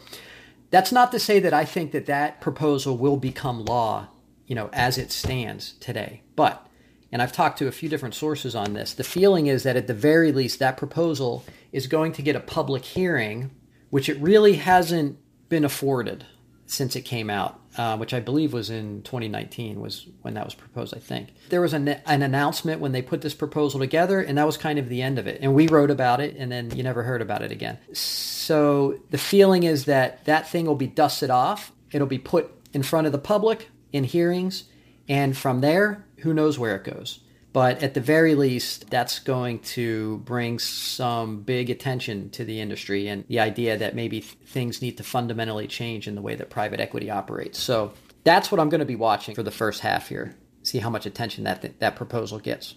that's 0.75 0.91
not 0.91 1.13
to 1.13 1.21
say 1.21 1.39
that 1.39 1.55
I 1.55 1.65
think 1.65 1.93
that 1.93 2.07
that 2.07 2.41
proposal 2.41 2.97
will 2.97 3.17
become 3.17 3.65
law, 3.65 4.09
you 4.45 4.57
know, 4.57 4.71
as 4.73 4.99
it 4.99 5.13
stands 5.13 5.75
today. 5.75 6.23
But, 6.35 6.67
and 7.13 7.23
I've 7.23 7.31
talked 7.31 7.59
to 7.59 7.69
a 7.69 7.73
few 7.73 7.89
different 7.89 8.17
sources 8.17 8.57
on 8.57 8.73
this, 8.73 8.93
the 8.93 9.05
feeling 9.05 9.47
is 9.47 9.63
that 9.63 9.77
at 9.77 9.87
the 9.87 9.95
very 9.95 10.33
least, 10.33 10.59
that 10.59 10.77
proposal 10.77 11.45
is 11.71 11.87
going 11.87 12.11
to 12.15 12.23
get 12.23 12.35
a 12.35 12.41
public 12.41 12.85
hearing, 12.85 13.53
which 13.91 14.09
it 14.09 14.19
really 14.19 14.55
hasn't 14.55 15.17
been 15.49 15.65
afforded 15.65 16.27
since 16.67 16.97
it 16.97 17.03
came 17.03 17.29
out, 17.29 17.61
uh, 17.77 17.97
which 17.97 18.15
I 18.15 18.21
believe 18.21 18.53
was 18.53 18.71
in 18.71 19.03
2019 19.03 19.81
was 19.81 20.07
when 20.23 20.35
that 20.35 20.45
was 20.45 20.55
proposed. 20.55 20.95
I 20.95 20.99
think 20.99 21.29
there 21.51 21.61
was 21.61 21.75
an, 21.75 21.89
an 21.89 22.23
announcement 22.23 22.81
when 22.81 22.93
they 22.93 23.03
put 23.03 23.21
this 23.21 23.35
proposal 23.35 23.81
together, 23.81 24.21
and 24.21 24.39
that 24.39 24.47
was 24.47 24.57
kind 24.57 24.79
of 24.79 24.89
the 24.89 25.03
end 25.03 25.19
of 25.19 25.27
it. 25.27 25.41
And 25.43 25.55
we 25.55 25.69
wrote 25.69 25.91
about 25.91 26.21
it, 26.21 26.37
and 26.37 26.51
then 26.51 26.75
you 26.75 26.83
never 26.83 27.03
heard 27.03 27.21
about 27.21 27.43
it 27.43 27.53
again. 27.53 27.79
So 27.93 29.01
the 29.11 29.19
feeling 29.19 29.65
is 29.65 29.85
that 29.85 30.25
that 30.25 30.49
thing 30.49 30.67
will 30.67 30.75
be 30.75 30.87
dusted 30.87 31.31
off. 31.31 31.73
It'll 31.93 32.07
be 32.07 32.19
put 32.19 32.51
in 32.73 32.83
front 32.83 33.07
of 33.07 33.13
the 33.13 33.19
public 33.19 33.69
in 33.93 34.05
hearings, 34.05 34.65
and 35.09 35.37
from 35.37 35.61
there, 35.61 36.05
who 36.19 36.33
knows 36.33 36.59
where 36.59 36.75
it 36.77 36.85
goes. 36.85 37.21
But 37.55 37.85
at 37.85 37.95
the 37.95 38.01
very 38.01 38.35
least, 38.35 38.91
that's 38.91 39.21
going 39.21 39.61
to 39.61 40.19
bring 40.25 40.59
some 40.59 41.43
big 41.43 41.71
attention 41.71 42.31
to 42.31 42.45
the 42.45 42.61
industry 42.61 43.07
and 43.07 43.25
the 43.29 43.39
idea 43.39 43.77
that 43.79 43.95
maybe 43.95 44.23
th- 44.23 44.37
things 44.45 44.83
need 44.83 44.97
to 44.97 45.05
fundamentally 45.05 45.69
change 45.69 46.09
in 46.09 46.17
the 46.17 46.21
way 46.21 46.35
that 46.35 46.51
private 46.51 46.81
equity 46.81 47.13
operates. 47.13 47.61
So 47.61 47.93
that's 48.25 48.51
what 48.51 48.61
I'm 48.61 48.71
going 48.71 48.81
to 48.81 48.85
be 48.85 48.97
watching 48.97 49.37
for 49.37 49.45
the 49.45 49.53
first 49.53 49.83
half 49.83 50.09
here. 50.09 50.35
See 50.65 50.81
how 50.81 50.91
much 50.91 51.07
attention 51.07 51.45
that 51.45 51.63
th- 51.63 51.75
that 51.79 51.95
proposal 51.95 52.41
gets. 52.41 52.75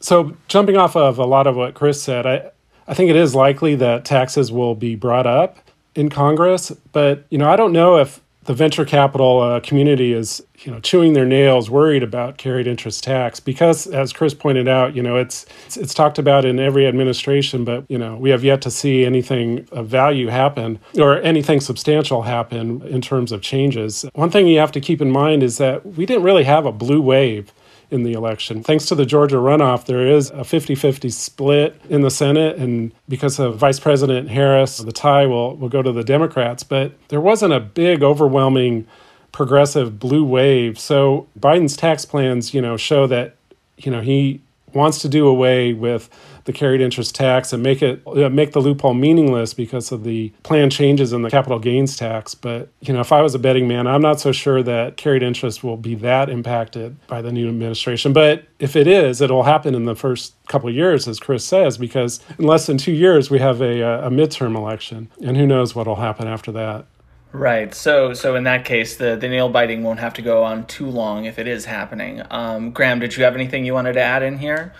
So 0.00 0.36
jumping 0.48 0.76
off 0.76 0.96
of 0.96 1.20
a 1.20 1.24
lot 1.24 1.46
of 1.46 1.54
what 1.54 1.74
Chris 1.74 2.02
said, 2.02 2.26
I 2.26 2.50
I 2.88 2.94
think 2.94 3.10
it 3.10 3.16
is 3.16 3.36
likely 3.36 3.76
that 3.76 4.04
taxes 4.04 4.50
will 4.50 4.74
be 4.74 4.96
brought 4.96 5.28
up 5.28 5.58
in 5.94 6.08
Congress, 6.08 6.72
but 6.90 7.24
you 7.30 7.38
know 7.38 7.48
I 7.48 7.54
don't 7.54 7.72
know 7.72 7.98
if 7.98 8.20
the 8.48 8.54
venture 8.54 8.86
capital 8.86 9.42
uh, 9.42 9.60
community 9.60 10.14
is 10.14 10.42
you 10.60 10.72
know 10.72 10.80
chewing 10.80 11.12
their 11.12 11.26
nails 11.26 11.68
worried 11.68 12.02
about 12.02 12.38
carried 12.38 12.66
interest 12.66 13.04
tax 13.04 13.38
because 13.40 13.86
as 13.88 14.10
chris 14.10 14.32
pointed 14.32 14.66
out 14.66 14.96
you 14.96 15.02
know 15.02 15.16
it's, 15.16 15.44
it's 15.66 15.76
it's, 15.76 15.92
talked 15.92 16.18
about 16.18 16.46
in 16.46 16.58
every 16.58 16.86
administration 16.86 17.62
but 17.62 17.84
you 17.90 17.98
know 17.98 18.16
we 18.16 18.30
have 18.30 18.42
yet 18.42 18.62
to 18.62 18.70
see 18.70 19.04
anything 19.04 19.68
of 19.70 19.86
value 19.86 20.28
happen 20.28 20.78
or 20.98 21.20
anything 21.20 21.60
substantial 21.60 22.22
happen 22.22 22.80
in 22.88 23.02
terms 23.02 23.32
of 23.32 23.42
changes. 23.42 24.06
One 24.14 24.30
thing 24.30 24.46
you 24.46 24.58
have 24.58 24.72
to 24.72 24.80
keep 24.80 25.02
in 25.02 25.10
mind 25.10 25.42
is 25.42 25.58
that 25.58 25.84
we 25.84 26.06
didn't 26.06 26.22
really 26.22 26.44
have 26.44 26.64
a 26.64 26.72
blue 26.72 27.02
wave 27.02 27.52
in 27.90 28.02
the 28.02 28.12
election. 28.12 28.62
Thanks 28.62 28.86
to 28.86 28.94
the 28.94 29.06
Georgia 29.06 29.36
runoff, 29.36 29.86
there 29.86 30.06
is 30.06 30.30
a 30.30 30.44
50 30.44 30.74
50 30.74 31.08
split 31.10 31.80
in 31.88 32.02
the 32.02 32.10
Senate. 32.10 32.56
And 32.56 32.92
because 33.08 33.38
of 33.38 33.56
Vice 33.56 33.80
President 33.80 34.28
Harris, 34.28 34.78
the 34.78 34.92
tie 34.92 35.26
will, 35.26 35.56
will 35.56 35.68
go 35.68 35.82
to 35.82 35.92
the 35.92 36.04
Democrats. 36.04 36.62
But 36.62 36.92
there 37.08 37.20
wasn't 37.20 37.52
a 37.52 37.60
big, 37.60 38.02
overwhelming 38.02 38.86
progressive 39.32 39.98
blue 39.98 40.24
wave. 40.24 40.78
So 40.78 41.26
Biden's 41.38 41.76
tax 41.76 42.04
plans, 42.04 42.52
you 42.52 42.60
know, 42.60 42.76
show 42.76 43.06
that, 43.06 43.36
you 43.78 43.90
know, 43.90 44.00
he 44.00 44.40
wants 44.74 44.98
to 45.00 45.08
do 45.08 45.26
away 45.26 45.72
with 45.72 46.10
the 46.48 46.52
carried 46.54 46.80
interest 46.80 47.14
tax 47.14 47.52
and 47.52 47.62
make 47.62 47.82
it 47.82 48.00
uh, 48.06 48.30
make 48.30 48.52
the 48.52 48.58
loophole 48.58 48.94
meaningless 48.94 49.52
because 49.52 49.92
of 49.92 50.02
the 50.02 50.32
planned 50.44 50.72
changes 50.72 51.12
in 51.12 51.20
the 51.20 51.28
capital 51.28 51.58
gains 51.58 51.94
tax. 51.94 52.34
But 52.34 52.70
you 52.80 52.94
know, 52.94 53.00
if 53.00 53.12
I 53.12 53.20
was 53.20 53.34
a 53.34 53.38
betting 53.38 53.68
man, 53.68 53.86
I'm 53.86 54.00
not 54.00 54.18
so 54.18 54.32
sure 54.32 54.62
that 54.62 54.96
carried 54.96 55.22
interest 55.22 55.62
will 55.62 55.76
be 55.76 55.94
that 55.96 56.30
impacted 56.30 56.96
by 57.06 57.20
the 57.20 57.30
new 57.30 57.50
administration. 57.50 58.14
But 58.14 58.44
if 58.58 58.76
it 58.76 58.86
is, 58.86 59.20
it'll 59.20 59.42
happen 59.42 59.74
in 59.74 59.84
the 59.84 59.94
first 59.94 60.36
couple 60.46 60.70
years, 60.70 61.06
as 61.06 61.20
Chris 61.20 61.44
says, 61.44 61.76
because 61.76 62.20
in 62.38 62.46
less 62.46 62.66
than 62.66 62.78
two 62.78 62.92
years 62.92 63.30
we 63.30 63.38
have 63.40 63.60
a, 63.60 63.82
a 64.06 64.10
midterm 64.10 64.56
election, 64.56 65.10
and 65.22 65.36
who 65.36 65.46
knows 65.46 65.74
what 65.74 65.86
will 65.86 65.96
happen 65.96 66.26
after 66.26 66.50
that. 66.52 66.86
Right. 67.30 67.74
So, 67.74 68.14
so 68.14 68.36
in 68.36 68.44
that 68.44 68.64
case, 68.64 68.96
the, 68.96 69.14
the 69.16 69.28
nail 69.28 69.50
biting 69.50 69.82
won't 69.82 70.00
have 70.00 70.14
to 70.14 70.22
go 70.22 70.44
on 70.44 70.64
too 70.64 70.86
long 70.88 71.26
if 71.26 71.38
it 71.38 71.46
is 71.46 71.66
happening. 71.66 72.22
Um, 72.30 72.70
Graham, 72.70 73.00
did 73.00 73.18
you 73.18 73.24
have 73.24 73.34
anything 73.34 73.66
you 73.66 73.74
wanted 73.74 73.92
to 73.92 74.00
add 74.00 74.22
in 74.22 74.38
here? 74.38 74.72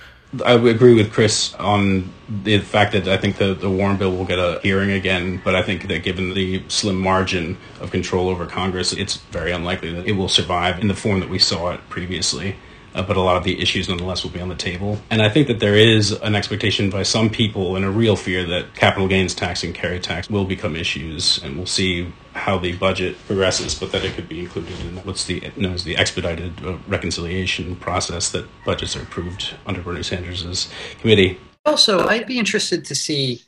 I 0.45 0.53
agree 0.53 0.95
with 0.95 1.13
Chris 1.13 1.55
on 1.55 2.13
the 2.29 2.59
fact 2.59 2.93
that 2.93 3.09
I 3.09 3.17
think 3.17 3.39
the, 3.39 3.55
the 3.55 3.71
Warren 3.71 3.97
bill 3.97 4.15
will 4.15 4.27
get 4.27 4.39
a 4.39 4.61
hearing 4.63 4.91
again, 4.91 5.41
but 5.43 5.55
I 5.55 5.63
think 5.63 5.89
that 5.89 6.03
given 6.03 6.35
the 6.35 6.63
slim 6.69 6.97
margin 6.97 7.57
of 7.81 7.91
control 7.91 8.29
over 8.29 8.45
Congress, 8.45 8.93
it's 8.93 9.17
very 9.17 9.53
unlikely 9.53 9.91
that 9.95 10.07
it 10.07 10.13
will 10.13 10.29
survive 10.29 10.81
in 10.81 10.89
the 10.89 10.95
form 10.95 11.21
that 11.21 11.31
we 11.31 11.39
saw 11.39 11.71
it 11.71 11.81
previously. 11.89 12.57
Uh, 12.95 13.03
but 13.03 13.17
a 13.17 13.21
lot 13.21 13.37
of 13.37 13.45
the 13.45 13.61
issues 13.61 13.89
nonetheless 13.89 14.25
will 14.25 14.31
be 14.31 14.41
on 14.41 14.49
the 14.49 14.55
table. 14.55 14.99
And 15.11 15.23
I 15.23 15.29
think 15.29 15.47
that 15.49 15.61
there 15.61 15.77
is 15.77 16.13
an 16.13 16.35
expectation 16.35 16.91
by 16.91 17.03
some 17.03 17.31
people 17.31 17.77
and 17.77 17.85
a 17.85 17.91
real 17.91 18.17
fear 18.17 18.45
that 18.47 18.75
capital 18.75 19.09
gains 19.09 19.35
tax 19.35 19.63
and 19.63 19.75
carry 19.75 20.01
tax 20.01 20.29
will 20.29 20.45
become 20.45 20.75
issues, 20.77 21.43
and 21.43 21.57
we'll 21.57 21.67
see 21.67 22.13
how 22.33 22.59
the 22.59 22.73
budget 22.77 23.17
progresses, 23.27 23.75
but 23.75 23.93
that 23.93 24.05
it 24.05 24.15
could 24.15 24.29
be 24.29 24.41
included 24.41 24.79
in 24.81 24.97
what's 24.99 25.25
the 25.25 25.51
known 25.57 25.75
as 25.75 25.85
the 25.85 25.97
expedited 25.97 26.65
uh, 26.65 26.79
reconciliation 26.87 27.77
process 27.77 28.31
that 28.31 28.47
budgets 28.65 28.97
are 28.97 29.03
approved 29.03 29.55
under 29.67 29.83
Bernie 29.83 30.03
Sanders' 30.03 30.69
committee. 31.01 31.39
Also, 31.67 32.07
I'd 32.07 32.27
be 32.27 32.39
interested 32.39 32.85
to 32.87 32.95
see 32.95 33.43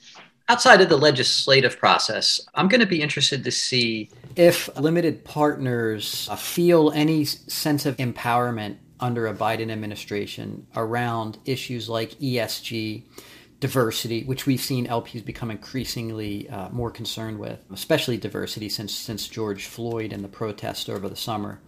outside 0.51 0.81
of 0.81 0.89
the 0.89 0.97
legislative 0.97 1.79
process, 1.79 2.41
I'm 2.57 2.67
going 2.67 2.81
to 2.81 2.87
be 2.87 3.01
interested 3.01 3.45
to 3.45 3.53
see 3.53 4.11
if 4.35 4.69
limited 4.77 5.25
partners 5.25 6.29
feel 6.37 6.91
any 6.91 7.25
sense 7.25 7.87
of 7.87 7.97
empowerment 7.99 8.79
under 9.01 9.27
a 9.27 9.35
Biden 9.35 9.71
administration 9.71 10.67
around 10.77 11.39
issues 11.45 11.89
like 11.89 12.13
ESG 12.19 13.05
diversity, 13.61 14.25
which 14.25 14.47
we've 14.47 14.61
seen 14.61 14.87
LPs 14.87 15.25
become 15.25 15.51
increasingly 15.51 16.49
uh, 16.49 16.71
more 16.71 16.91
concerned 16.91 17.39
with, 17.39 17.63
especially 17.73 18.17
diversity 18.17 18.69
since 18.69 18.95
since 18.95 19.29
George 19.29 19.67
Floyd 19.67 20.13
and 20.13 20.25
the 20.25 20.29
protests 20.29 20.89
over 20.89 21.09
the 21.09 21.17
summer, 21.17 21.61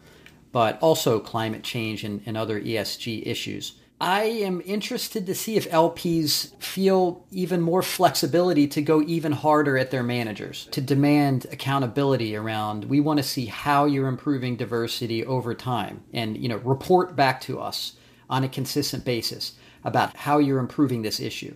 but 0.52 0.78
also 0.80 1.20
climate 1.20 1.62
change 1.62 2.02
and, 2.02 2.22
and 2.24 2.36
other 2.36 2.60
ESG 2.60 3.26
issues. 3.26 3.74
I 4.02 4.24
am 4.24 4.60
interested 4.66 5.26
to 5.26 5.34
see 5.36 5.54
if 5.54 5.70
LPs 5.70 6.60
feel 6.60 7.24
even 7.30 7.60
more 7.60 7.82
flexibility 7.82 8.66
to 8.66 8.82
go 8.82 9.00
even 9.00 9.30
harder 9.30 9.78
at 9.78 9.92
their 9.92 10.02
managers, 10.02 10.66
to 10.72 10.80
demand 10.80 11.46
accountability 11.52 12.34
around 12.34 12.86
we 12.86 12.98
want 12.98 13.18
to 13.18 13.22
see 13.22 13.46
how 13.46 13.84
you're 13.84 14.08
improving 14.08 14.56
diversity 14.56 15.24
over 15.24 15.54
time 15.54 16.02
and 16.12 16.36
you 16.36 16.48
know 16.48 16.56
report 16.56 17.14
back 17.14 17.40
to 17.42 17.60
us 17.60 17.92
on 18.28 18.42
a 18.42 18.48
consistent 18.48 19.04
basis 19.04 19.52
about 19.84 20.16
how 20.16 20.38
you're 20.38 20.58
improving 20.58 21.02
this 21.02 21.20
issue. 21.20 21.54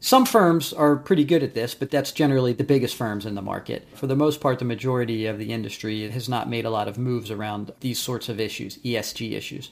Some 0.00 0.26
firms 0.26 0.74
are 0.74 0.96
pretty 0.96 1.24
good 1.24 1.42
at 1.42 1.54
this, 1.54 1.74
but 1.74 1.90
that's 1.90 2.12
generally 2.12 2.52
the 2.52 2.62
biggest 2.62 2.94
firms 2.94 3.24
in 3.24 3.36
the 3.36 3.42
market. 3.42 3.88
For 3.94 4.06
the 4.06 4.14
most 4.14 4.42
part, 4.42 4.58
the 4.58 4.66
majority 4.66 5.24
of 5.24 5.38
the 5.38 5.50
industry 5.50 6.10
has 6.10 6.28
not 6.28 6.50
made 6.50 6.66
a 6.66 6.70
lot 6.70 6.88
of 6.88 6.98
moves 6.98 7.30
around 7.30 7.72
these 7.80 7.98
sorts 7.98 8.28
of 8.28 8.38
issues, 8.38 8.76
ESG 8.78 9.32
issues. 9.32 9.70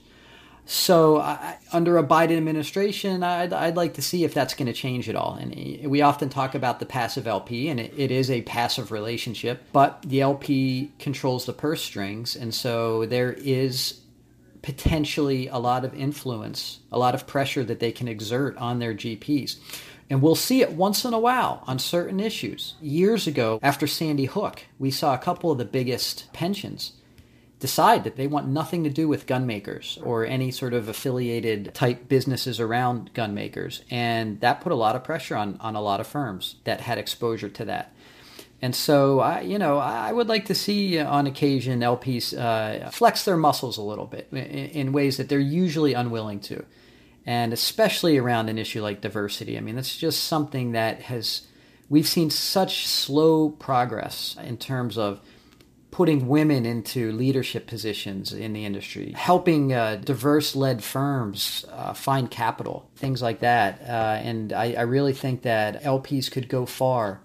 So, 0.71 1.17
I, 1.17 1.57
under 1.73 1.97
a 1.97 2.05
Biden 2.05 2.37
administration, 2.37 3.23
I'd, 3.23 3.55
I'd 3.55 3.75
like 3.75 3.95
to 3.95 4.03
see 4.03 4.25
if 4.25 4.35
that's 4.35 4.53
going 4.53 4.67
to 4.67 4.75
change 4.75 5.09
at 5.09 5.17
all. 5.17 5.33
And 5.33 5.55
eh, 5.57 5.87
we 5.87 6.03
often 6.03 6.29
talk 6.29 6.55
about 6.55 6.79
the 6.79 6.85
passive 6.85 7.27
LP, 7.27 7.71
and 7.71 7.81
it, 7.81 7.95
it 7.97 8.11
is 8.11 8.31
a 8.31 8.43
passive 8.43 8.93
relationship, 8.93 9.63
but 9.73 10.03
the 10.03 10.21
LP 10.21 10.93
controls 10.99 11.47
the 11.47 11.55
purse 11.55 11.81
strings. 11.81 12.37
And 12.37 12.53
so, 12.53 13.07
there 13.07 13.33
is 13.33 14.01
potentially 14.61 15.49
a 15.49 15.57
lot 15.57 15.87
of 15.87 15.95
influence, 15.95 16.81
a 16.93 16.99
lot 16.99 17.15
of 17.15 17.27
pressure 17.27 17.65
that 17.65 17.81
they 17.81 17.91
can 17.91 18.07
exert 18.07 18.55
on 18.59 18.79
their 18.79 18.93
GPs. 18.93 19.57
And 20.11 20.21
we'll 20.21 20.35
see 20.35 20.61
it 20.61 20.73
once 20.73 21.03
in 21.03 21.15
a 21.15 21.19
while 21.19 21.65
on 21.67 21.79
certain 21.79 22.21
issues. 22.21 22.75
Years 22.83 23.27
ago, 23.27 23.59
after 23.63 23.87
Sandy 23.87 24.27
Hook, 24.27 24.65
we 24.79 24.91
saw 24.91 25.15
a 25.15 25.19
couple 25.19 25.51
of 25.51 25.57
the 25.57 25.65
biggest 25.65 26.31
pensions 26.35 26.93
decide 27.61 28.05
that 28.05 28.17
they 28.17 28.27
want 28.27 28.47
nothing 28.47 28.85
to 28.85 28.91
do 28.91 29.09
with 29.09 29.27
gun 29.27 29.47
makers 29.47 29.99
or 30.03 30.25
any 30.25 30.51
sort 30.51 30.73
of 30.73 30.89
affiliated 30.89 31.75
type 31.75 32.09
businesses 32.09 32.61
around 32.61 33.13
gun 33.15 33.35
makers. 33.35 33.83
And 33.91 34.41
that 34.41 34.61
put 34.61 34.73
a 34.73 34.77
lot 34.77 34.95
of 34.95 35.03
pressure 35.03 35.37
on, 35.37 35.57
on 35.61 35.75
a 35.75 35.81
lot 35.81 36.01
of 36.01 36.07
firms 36.07 36.57
that 36.65 36.81
had 36.81 36.99
exposure 36.99 37.49
to 37.49 37.65
that. 37.65 37.93
And 38.61 38.75
so, 38.75 39.21
I, 39.21 39.43
you 39.43 39.59
know, 39.59 39.79
I 39.79 40.13
would 40.13 40.29
like 40.29 40.47
to 40.47 40.55
see 40.55 40.99
on 40.99 41.27
occasion 41.27 41.81
LPs 41.81 42.37
uh, 42.37 42.91
flex 42.91 43.25
their 43.25 43.37
muscles 43.37 43.77
a 43.77 43.83
little 43.83 44.07
bit 44.07 44.29
in, 44.33 44.39
in 44.39 44.93
ways 44.93 45.17
that 45.17 45.29
they're 45.29 45.39
usually 45.39 45.95
unwilling 45.95 46.41
to 46.41 46.65
and 47.29 47.53
especially 47.53 48.17
around 48.17 48.49
an 48.49 48.57
issue 48.57 48.81
like 48.81 49.03
diversity. 49.03 49.59
I 49.59 49.61
mean, 49.61 49.77
it's 49.77 49.99
just 49.99 50.25
something 50.25 50.73
that 50.73 51.03
has 51.03 51.43
we've 51.91 52.09
seen 52.09 52.31
such 52.31 52.87
slow 52.87 53.51
progress 53.51 54.35
in 54.43 54.57
terms 54.57 54.97
of 54.97 55.21
putting 55.99 56.29
women 56.29 56.65
into 56.65 57.11
leadership 57.11 57.67
positions 57.67 58.33
in 58.33 58.53
the 58.53 58.65
industry, 58.65 59.11
helping 59.17 59.73
uh, 59.73 59.97
diverse 59.97 60.55
led 60.55 60.81
firms 60.81 61.67
uh, 61.73 61.93
find 61.93 62.31
capital, 62.31 62.89
things 62.95 63.21
like 63.21 63.41
that. 63.41 63.81
Uh, 63.81 64.21
and 64.23 64.53
I, 64.53 64.75
I 64.75 64.83
really 64.83 65.13
think 65.13 65.43
that 65.43 65.83
LPs 65.83 66.31
could 66.31 66.49
go 66.49 66.67
far 66.67 67.21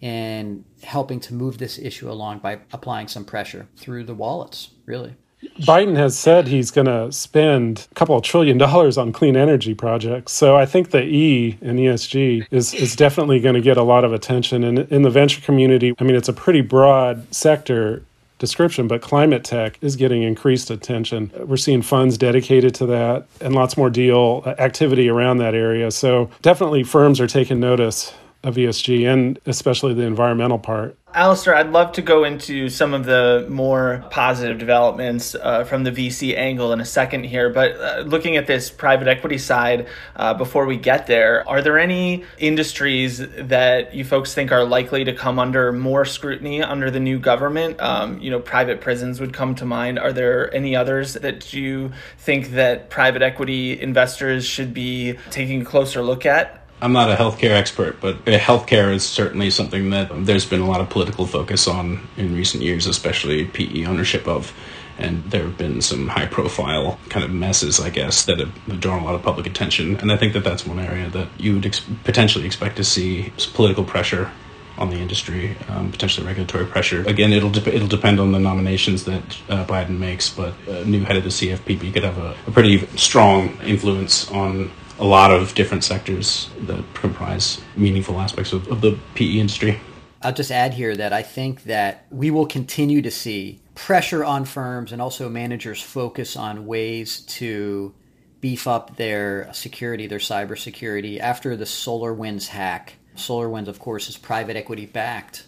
in 0.00 0.64
helping 0.82 1.20
to 1.20 1.34
move 1.34 1.58
this 1.58 1.78
issue 1.78 2.10
along 2.10 2.38
by 2.38 2.60
applying 2.72 3.08
some 3.08 3.26
pressure 3.26 3.68
through 3.76 4.04
the 4.04 4.14
wallets, 4.14 4.70
really. 4.86 5.16
Biden 5.60 5.94
has 5.96 6.18
said 6.18 6.48
he's 6.48 6.70
going 6.70 6.86
to 6.86 7.12
spend 7.12 7.86
a 7.92 7.94
couple 7.94 8.16
of 8.16 8.22
trillion 8.22 8.56
dollars 8.56 8.96
on 8.96 9.12
clean 9.12 9.36
energy 9.36 9.74
projects. 9.74 10.32
So 10.32 10.56
I 10.56 10.64
think 10.64 10.92
the 10.92 11.02
E 11.02 11.58
in 11.60 11.76
ESG 11.76 12.46
is, 12.50 12.72
is 12.72 12.96
definitely 12.96 13.38
going 13.38 13.54
to 13.54 13.60
get 13.60 13.76
a 13.76 13.82
lot 13.82 14.02
of 14.02 14.14
attention. 14.14 14.64
And 14.64 14.78
in 14.78 15.02
the 15.02 15.10
venture 15.10 15.42
community, 15.42 15.94
I 15.98 16.04
mean, 16.04 16.16
it's 16.16 16.30
a 16.30 16.32
pretty 16.32 16.62
broad 16.62 17.34
sector 17.34 18.02
description, 18.38 18.88
but 18.88 19.00
climate 19.00 19.44
tech 19.44 19.78
is 19.80 19.96
getting 19.96 20.22
increased 20.22 20.70
attention. 20.70 21.30
We're 21.38 21.56
seeing 21.56 21.82
funds 21.82 22.18
dedicated 22.18 22.74
to 22.76 22.86
that 22.86 23.26
and 23.40 23.54
lots 23.54 23.76
more 23.76 23.90
deal 23.90 24.42
uh, 24.44 24.54
activity 24.58 25.08
around 25.08 25.38
that 25.38 25.54
area. 25.54 25.90
So 25.90 26.30
definitely 26.42 26.82
firms 26.82 27.20
are 27.20 27.26
taking 27.26 27.60
notice 27.60 28.12
of 28.44 28.56
ESG 28.56 29.10
and 29.10 29.38
especially 29.46 29.94
the 29.94 30.02
environmental 30.02 30.58
part. 30.58 30.96
Alistair, 31.14 31.54
I'd 31.54 31.70
love 31.70 31.92
to 31.92 32.02
go 32.02 32.24
into 32.24 32.68
some 32.68 32.92
of 32.92 33.04
the 33.04 33.46
more 33.48 34.04
positive 34.10 34.58
developments 34.58 35.36
uh, 35.36 35.62
from 35.62 35.84
the 35.84 35.92
VC 35.92 36.36
angle 36.36 36.72
in 36.72 36.80
a 36.80 36.84
second 36.84 37.22
here. 37.22 37.50
But 37.50 37.80
uh, 37.80 38.00
looking 38.04 38.36
at 38.36 38.48
this 38.48 38.68
private 38.68 39.06
equity 39.06 39.38
side, 39.38 39.86
uh, 40.16 40.34
before 40.34 40.66
we 40.66 40.76
get 40.76 41.06
there, 41.06 41.48
are 41.48 41.62
there 41.62 41.78
any 41.78 42.24
industries 42.38 43.18
that 43.18 43.94
you 43.94 44.04
folks 44.04 44.34
think 44.34 44.50
are 44.50 44.64
likely 44.64 45.04
to 45.04 45.12
come 45.12 45.38
under 45.38 45.70
more 45.70 46.04
scrutiny 46.04 46.60
under 46.64 46.90
the 46.90 46.98
new 46.98 47.20
government? 47.20 47.80
Um, 47.80 48.18
you 48.18 48.32
know, 48.32 48.40
private 48.40 48.80
prisons 48.80 49.20
would 49.20 49.32
come 49.32 49.54
to 49.54 49.64
mind. 49.64 50.00
Are 50.00 50.12
there 50.12 50.52
any 50.52 50.74
others 50.74 51.14
that 51.14 51.52
you 51.52 51.92
think 52.18 52.50
that 52.50 52.90
private 52.90 53.22
equity 53.22 53.80
investors 53.80 54.44
should 54.44 54.74
be 54.74 55.16
taking 55.30 55.62
a 55.62 55.64
closer 55.64 56.02
look 56.02 56.26
at? 56.26 56.63
I'm 56.84 56.92
not 56.92 57.10
a 57.10 57.14
healthcare 57.14 57.52
expert, 57.52 57.98
but 58.02 58.22
healthcare 58.26 58.92
is 58.92 59.06
certainly 59.06 59.48
something 59.48 59.88
that 59.88 60.10
there's 60.26 60.44
been 60.44 60.60
a 60.60 60.68
lot 60.68 60.82
of 60.82 60.90
political 60.90 61.24
focus 61.24 61.66
on 61.66 62.06
in 62.18 62.34
recent 62.34 62.62
years, 62.62 62.86
especially 62.86 63.46
PE 63.46 63.86
ownership 63.86 64.28
of. 64.28 64.52
And 64.98 65.24
there 65.30 65.44
have 65.44 65.56
been 65.56 65.80
some 65.80 66.08
high 66.08 66.26
profile 66.26 67.00
kind 67.08 67.24
of 67.24 67.30
messes, 67.30 67.80
I 67.80 67.88
guess, 67.88 68.26
that 68.26 68.38
have 68.38 68.80
drawn 68.80 69.00
a 69.00 69.04
lot 69.06 69.14
of 69.14 69.22
public 69.22 69.46
attention. 69.46 69.96
And 69.96 70.12
I 70.12 70.18
think 70.18 70.34
that 70.34 70.44
that's 70.44 70.66
one 70.66 70.78
area 70.78 71.08
that 71.08 71.28
you 71.38 71.54
would 71.54 71.64
ex- 71.64 71.80
potentially 72.04 72.44
expect 72.44 72.76
to 72.76 72.84
see 72.84 73.32
political 73.54 73.82
pressure 73.82 74.30
on 74.76 74.90
the 74.90 74.96
industry, 74.96 75.56
um, 75.68 75.90
potentially 75.90 76.26
regulatory 76.26 76.66
pressure. 76.66 77.02
Again, 77.08 77.32
it'll 77.32 77.48
de- 77.48 77.74
it'll 77.74 77.88
depend 77.88 78.20
on 78.20 78.32
the 78.32 78.38
nominations 78.38 79.04
that 79.04 79.22
uh, 79.48 79.64
Biden 79.64 79.98
makes, 79.98 80.28
but 80.28 80.52
new 80.84 81.02
head 81.04 81.16
of 81.16 81.24
the 81.24 81.30
CFPB 81.30 81.94
could 81.94 82.04
have 82.04 82.18
a, 82.18 82.36
a 82.46 82.50
pretty 82.50 82.86
strong 82.96 83.58
influence 83.62 84.30
on 84.30 84.70
a 84.98 85.04
lot 85.04 85.30
of 85.30 85.54
different 85.54 85.84
sectors 85.84 86.50
that 86.60 86.82
comprise 86.94 87.60
meaningful 87.76 88.20
aspects 88.20 88.52
of, 88.52 88.66
of 88.68 88.80
the 88.80 88.98
PE 89.14 89.38
industry. 89.38 89.80
I'll 90.22 90.32
just 90.32 90.50
add 90.50 90.72
here 90.72 90.96
that 90.96 91.12
I 91.12 91.22
think 91.22 91.64
that 91.64 92.06
we 92.10 92.30
will 92.30 92.46
continue 92.46 93.02
to 93.02 93.10
see 93.10 93.60
pressure 93.74 94.24
on 94.24 94.44
firms 94.44 94.92
and 94.92 95.02
also 95.02 95.28
managers 95.28 95.82
focus 95.82 96.36
on 96.36 96.66
ways 96.66 97.20
to 97.22 97.94
beef 98.40 98.66
up 98.66 98.96
their 98.96 99.52
security, 99.52 100.06
their 100.06 100.18
cybersecurity 100.18 101.18
after 101.18 101.56
the 101.56 101.64
SolarWinds 101.64 102.48
hack. 102.48 102.94
SolarWinds, 103.16 103.68
of 103.68 103.78
course, 103.78 104.08
is 104.08 104.16
private 104.16 104.56
equity 104.56 104.86
backed. 104.86 105.44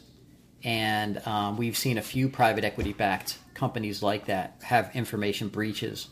And 0.65 1.25
um, 1.27 1.57
we've 1.57 1.77
seen 1.77 1.99
a 1.99 2.03
few 2.03 2.29
private 2.29 2.65
equity 2.65 2.93
backed 2.93 3.39
companies 3.55 4.03
like 4.03 4.27
that 4.27 4.57
have 4.63 4.95
information 4.95 5.49
breaches. 5.49 6.09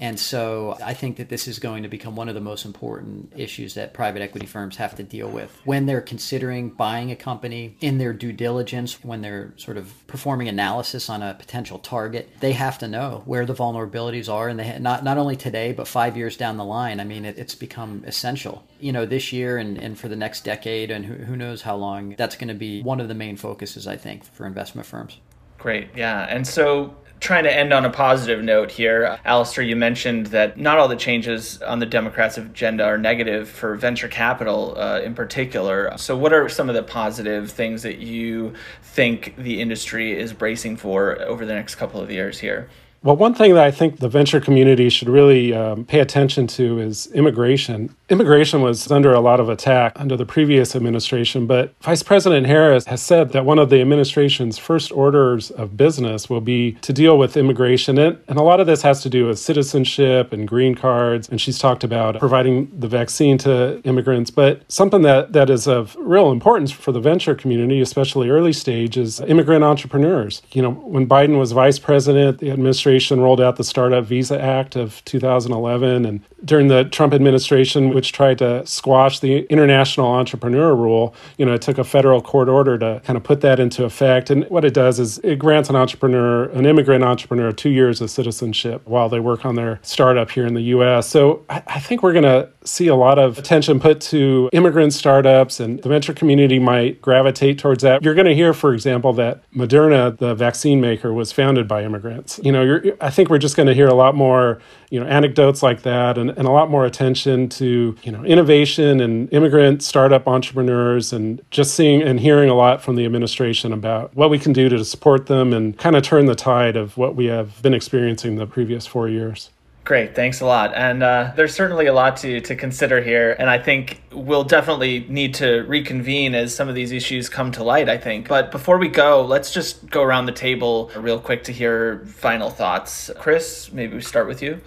And 0.00 0.18
so 0.18 0.78
I 0.82 0.94
think 0.94 1.18
that 1.18 1.28
this 1.28 1.46
is 1.46 1.58
going 1.58 1.82
to 1.82 1.88
become 1.88 2.16
one 2.16 2.28
of 2.30 2.34
the 2.34 2.40
most 2.40 2.64
important 2.64 3.32
issues 3.36 3.74
that 3.74 3.92
private 3.92 4.22
equity 4.22 4.46
firms 4.46 4.76
have 4.76 4.94
to 4.96 5.02
deal 5.02 5.28
with 5.28 5.56
when 5.64 5.84
they're 5.84 6.00
considering 6.00 6.70
buying 6.70 7.10
a 7.10 7.16
company 7.16 7.76
in 7.80 7.98
their 7.98 8.14
due 8.14 8.32
diligence, 8.32 9.04
when 9.04 9.20
they're 9.20 9.52
sort 9.56 9.76
of 9.76 10.06
performing 10.06 10.48
analysis 10.48 11.10
on 11.10 11.22
a 11.22 11.34
potential 11.34 11.78
target. 11.78 12.30
They 12.40 12.52
have 12.52 12.78
to 12.78 12.88
know 12.88 13.22
where 13.26 13.44
the 13.44 13.54
vulnerabilities 13.54 14.32
are, 14.32 14.48
and 14.48 14.58
they 14.58 14.78
not 14.78 15.04
not 15.04 15.18
only 15.18 15.36
today 15.36 15.72
but 15.72 15.86
five 15.86 16.16
years 16.16 16.36
down 16.36 16.56
the 16.56 16.64
line. 16.64 16.98
I 16.98 17.04
mean, 17.04 17.26
it, 17.26 17.38
it's 17.38 17.54
become 17.54 18.02
essential. 18.06 18.64
You 18.80 18.92
know, 18.92 19.04
this 19.04 19.32
year 19.32 19.58
and, 19.58 19.76
and 19.76 19.98
for 19.98 20.08
the 20.08 20.16
next 20.16 20.44
decade, 20.44 20.90
and 20.90 21.04
who, 21.04 21.14
who 21.14 21.36
knows 21.36 21.62
how 21.62 21.76
long. 21.76 22.14
That's 22.16 22.36
going 22.36 22.48
to 22.48 22.54
be 22.54 22.82
one 22.82 23.00
of 23.00 23.08
the 23.08 23.14
main 23.14 23.36
focuses, 23.36 23.86
I 23.86 23.96
think, 23.96 24.24
for 24.24 24.46
investment 24.46 24.86
firms. 24.86 25.18
Great, 25.58 25.88
yeah. 25.94 26.26
And 26.28 26.46
so 26.46 26.96
trying 27.20 27.44
to 27.44 27.54
end 27.54 27.72
on 27.72 27.84
a 27.84 27.90
positive 27.90 28.42
note 28.42 28.70
here, 28.70 29.18
Alistair, 29.24 29.62
you 29.62 29.76
mentioned 29.76 30.26
that 30.26 30.58
not 30.58 30.78
all 30.78 30.88
the 30.88 30.96
changes 30.96 31.60
on 31.62 31.78
the 31.78 31.86
Democrats' 31.86 32.38
agenda 32.38 32.84
are 32.84 32.98
negative 32.98 33.48
for 33.48 33.76
venture 33.76 34.08
capital 34.08 34.74
uh, 34.78 35.00
in 35.00 35.14
particular. 35.14 35.92
So, 35.96 36.16
what 36.16 36.32
are 36.32 36.48
some 36.48 36.68
of 36.68 36.74
the 36.74 36.82
positive 36.82 37.50
things 37.50 37.82
that 37.82 37.98
you 37.98 38.54
think 38.82 39.34
the 39.36 39.60
industry 39.60 40.18
is 40.18 40.32
bracing 40.32 40.76
for 40.76 41.20
over 41.22 41.44
the 41.44 41.54
next 41.54 41.76
couple 41.76 42.00
of 42.00 42.10
years 42.10 42.38
here? 42.38 42.68
Well, 43.02 43.16
one 43.16 43.32
thing 43.32 43.54
that 43.54 43.64
I 43.64 43.70
think 43.70 43.98
the 43.98 44.10
venture 44.10 44.40
community 44.40 44.90
should 44.90 45.08
really 45.08 45.54
um, 45.54 45.86
pay 45.86 46.00
attention 46.00 46.46
to 46.48 46.78
is 46.80 47.06
immigration. 47.12 47.96
Immigration 48.10 48.60
was 48.60 48.90
under 48.90 49.12
a 49.12 49.20
lot 49.20 49.40
of 49.40 49.48
attack 49.48 49.92
under 49.96 50.16
the 50.16 50.26
previous 50.26 50.74
administration, 50.74 51.46
but 51.46 51.74
Vice 51.80 52.02
President 52.02 52.46
Harris 52.46 52.86
has 52.86 53.00
said 53.00 53.32
that 53.32 53.44
one 53.44 53.58
of 53.58 53.70
the 53.70 53.80
administration's 53.80 54.58
first 54.58 54.90
orders 54.92 55.50
of 55.52 55.76
business 55.76 56.28
will 56.28 56.40
be 56.40 56.72
to 56.82 56.92
deal 56.92 57.16
with 57.16 57.36
immigration. 57.36 57.98
And, 57.98 58.18
and 58.28 58.38
a 58.38 58.42
lot 58.42 58.60
of 58.60 58.66
this 58.66 58.82
has 58.82 59.02
to 59.02 59.08
do 59.08 59.26
with 59.26 59.38
citizenship 59.38 60.32
and 60.32 60.46
green 60.46 60.74
cards. 60.74 61.28
And 61.28 61.40
she's 61.40 61.58
talked 61.58 61.84
about 61.84 62.18
providing 62.18 62.70
the 62.78 62.88
vaccine 62.88 63.38
to 63.38 63.80
immigrants. 63.84 64.30
But 64.30 64.70
something 64.70 65.02
that, 65.02 65.32
that 65.32 65.48
is 65.48 65.68
of 65.68 65.96
real 65.98 66.32
importance 66.32 66.72
for 66.72 66.92
the 66.92 67.00
venture 67.00 67.34
community, 67.34 67.80
especially 67.80 68.28
early 68.28 68.52
stage, 68.52 68.96
is 68.96 69.20
immigrant 69.20 69.64
entrepreneurs. 69.64 70.42
You 70.52 70.62
know, 70.62 70.70
when 70.70 71.06
Biden 71.06 71.38
was 71.38 71.52
vice 71.52 71.78
president, 71.78 72.40
the 72.40 72.50
administration 72.50 72.90
administration 72.90 73.20
rolled 73.20 73.40
out 73.40 73.56
the 73.56 73.64
Startup 73.64 74.04
Visa 74.04 74.40
Act 74.40 74.76
of 74.76 75.04
2011. 75.04 76.06
And 76.06 76.20
during 76.44 76.68
the 76.68 76.84
Trump 76.84 77.12
administration, 77.12 77.92
which 78.00 78.12
tried 78.12 78.38
to 78.38 78.66
squash 78.66 79.20
the 79.20 79.40
international 79.50 80.06
entrepreneur 80.06 80.74
rule, 80.74 81.14
you 81.36 81.44
know, 81.44 81.52
it 81.52 81.60
took 81.60 81.76
a 81.76 81.84
federal 81.84 82.22
court 82.22 82.48
order 82.48 82.78
to 82.78 82.98
kind 83.04 83.14
of 83.18 83.22
put 83.22 83.42
that 83.42 83.60
into 83.60 83.84
effect. 83.84 84.30
And 84.30 84.46
what 84.48 84.64
it 84.64 84.72
does 84.72 84.98
is 84.98 85.18
it 85.18 85.38
grants 85.38 85.68
an 85.68 85.76
entrepreneur, 85.76 86.44
an 86.52 86.64
immigrant 86.64 87.04
entrepreneur, 87.04 87.52
two 87.52 87.68
years 87.68 88.00
of 88.00 88.10
citizenship 88.10 88.80
while 88.86 89.10
they 89.10 89.20
work 89.20 89.44
on 89.44 89.54
their 89.54 89.80
startup 89.82 90.30
here 90.30 90.46
in 90.46 90.54
the 90.54 90.62
U.S. 90.76 91.10
So 91.10 91.44
I, 91.50 91.62
I 91.66 91.78
think 91.78 92.02
we're 92.02 92.14
going 92.14 92.24
to 92.24 92.48
see 92.64 92.88
a 92.88 92.94
lot 92.94 93.18
of 93.18 93.38
attention 93.38 93.80
put 93.80 94.00
to 94.00 94.48
immigrant 94.54 94.94
startups, 94.94 95.60
and 95.60 95.82
the 95.82 95.90
venture 95.90 96.14
community 96.14 96.58
might 96.58 97.02
gravitate 97.02 97.58
towards 97.58 97.82
that. 97.82 98.02
You're 98.02 98.14
going 98.14 98.26
to 98.28 98.34
hear, 98.34 98.54
for 98.54 98.72
example, 98.72 99.12
that 99.14 99.42
Moderna, 99.52 100.16
the 100.16 100.34
vaccine 100.34 100.80
maker, 100.80 101.12
was 101.12 101.32
founded 101.32 101.68
by 101.68 101.84
immigrants. 101.84 102.40
You 102.42 102.52
know, 102.52 102.80
I 103.02 103.10
think 103.10 103.28
we're 103.28 103.38
just 103.38 103.56
going 103.56 103.68
to 103.68 103.74
hear 103.74 103.88
a 103.88 103.94
lot 103.94 104.14
more, 104.14 104.58
you 104.88 104.98
know, 105.00 105.06
anecdotes 105.06 105.62
like 105.62 105.82
that, 105.82 106.16
and, 106.16 106.30
and 106.30 106.48
a 106.48 106.50
lot 106.50 106.70
more 106.70 106.86
attention 106.86 107.50
to 107.50 107.89
you 108.02 108.12
know 108.12 108.24
innovation 108.24 109.00
and 109.00 109.32
immigrant 109.32 109.82
startup 109.82 110.26
entrepreneurs, 110.26 111.12
and 111.12 111.42
just 111.50 111.74
seeing 111.74 112.02
and 112.02 112.20
hearing 112.20 112.50
a 112.50 112.54
lot 112.54 112.82
from 112.82 112.96
the 112.96 113.04
administration 113.04 113.72
about 113.72 114.14
what 114.14 114.30
we 114.30 114.38
can 114.38 114.52
do 114.52 114.68
to 114.68 114.84
support 114.84 115.26
them 115.26 115.52
and 115.52 115.78
kind 115.78 115.96
of 115.96 116.02
turn 116.02 116.26
the 116.26 116.34
tide 116.34 116.76
of 116.76 116.96
what 116.96 117.16
we 117.16 117.26
have 117.26 117.60
been 117.62 117.74
experiencing 117.74 118.36
the 118.36 118.46
previous 118.46 118.86
four 118.86 119.08
years. 119.08 119.50
Great, 119.84 120.14
thanks 120.14 120.40
a 120.40 120.46
lot. 120.46 120.72
And 120.74 121.02
uh, 121.02 121.32
there's 121.34 121.54
certainly 121.54 121.86
a 121.86 121.92
lot 121.92 122.16
to, 122.18 122.40
to 122.42 122.54
consider 122.54 123.00
here. 123.00 123.34
And 123.38 123.48
I 123.48 123.58
think 123.58 124.02
we'll 124.12 124.44
definitely 124.44 125.06
need 125.08 125.34
to 125.34 125.62
reconvene 125.62 126.34
as 126.34 126.54
some 126.54 126.68
of 126.68 126.74
these 126.74 126.92
issues 126.92 127.28
come 127.28 127.50
to 127.52 127.64
light, 127.64 127.88
I 127.88 127.96
think. 127.96 128.28
But 128.28 128.52
before 128.52 128.78
we 128.78 128.88
go, 128.88 129.24
let's 129.24 129.52
just 129.52 129.88
go 129.90 130.02
around 130.02 130.26
the 130.26 130.32
table 130.32 130.90
real 130.96 131.18
quick 131.18 131.44
to 131.44 131.52
hear 131.52 132.04
final 132.06 132.50
thoughts. 132.50 133.10
Chris, 133.18 133.72
maybe 133.72 133.96
we 133.96 134.02
start 134.02 134.28
with 134.28 134.42
you. 134.42 134.60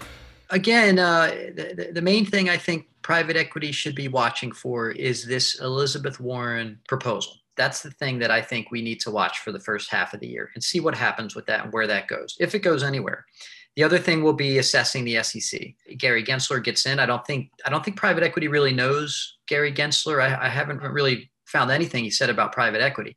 Again, 0.53 0.99
uh, 0.99 1.27
the, 1.55 1.89
the 1.93 2.01
main 2.01 2.25
thing 2.25 2.49
I 2.49 2.57
think 2.57 2.87
private 3.01 3.35
equity 3.35 3.71
should 3.71 3.95
be 3.95 4.07
watching 4.07 4.51
for 4.51 4.91
is 4.91 5.25
this 5.25 5.59
Elizabeth 5.59 6.19
Warren 6.19 6.79
proposal 6.87 7.33
that's 7.55 7.81
the 7.81 7.91
thing 7.91 8.19
that 8.19 8.31
I 8.31 8.41
think 8.41 8.71
we 8.71 8.81
need 8.81 8.99
to 9.01 9.11
watch 9.11 9.39
for 9.39 9.51
the 9.51 9.59
first 9.59 9.89
half 9.89 10.13
of 10.13 10.19
the 10.19 10.27
year 10.27 10.49
and 10.55 10.63
see 10.63 10.79
what 10.79 10.95
happens 10.95 11.35
with 11.35 11.45
that 11.47 11.63
and 11.63 11.73
where 11.73 11.87
that 11.87 12.07
goes, 12.07 12.35
if 12.39 12.55
it 12.55 12.59
goes 12.59 12.83
anywhere. 12.83 13.25
The 13.75 13.83
other 13.83 13.97
thing 13.97 14.21
will 14.21 14.33
be 14.33 14.59
assessing 14.59 15.03
the 15.03 15.23
SEC. 15.23 15.73
Gary 15.97 16.23
Gensler 16.23 16.63
gets 16.63 16.85
in. 16.85 16.99
I 16.99 17.07
don't 17.07 17.25
think 17.25 17.49
I 17.65 17.71
don't 17.71 17.83
think 17.83 17.97
private 17.97 18.23
equity 18.23 18.47
really 18.47 18.73
knows 18.73 19.37
Gary 19.47 19.73
Gensler. 19.73 20.21
I, 20.21 20.45
I 20.45 20.47
haven't 20.47 20.81
really 20.81 21.31
found 21.45 21.71
anything 21.71 22.03
he 22.03 22.11
said 22.11 22.29
about 22.29 22.51
private 22.51 22.81
equity. 22.81 23.15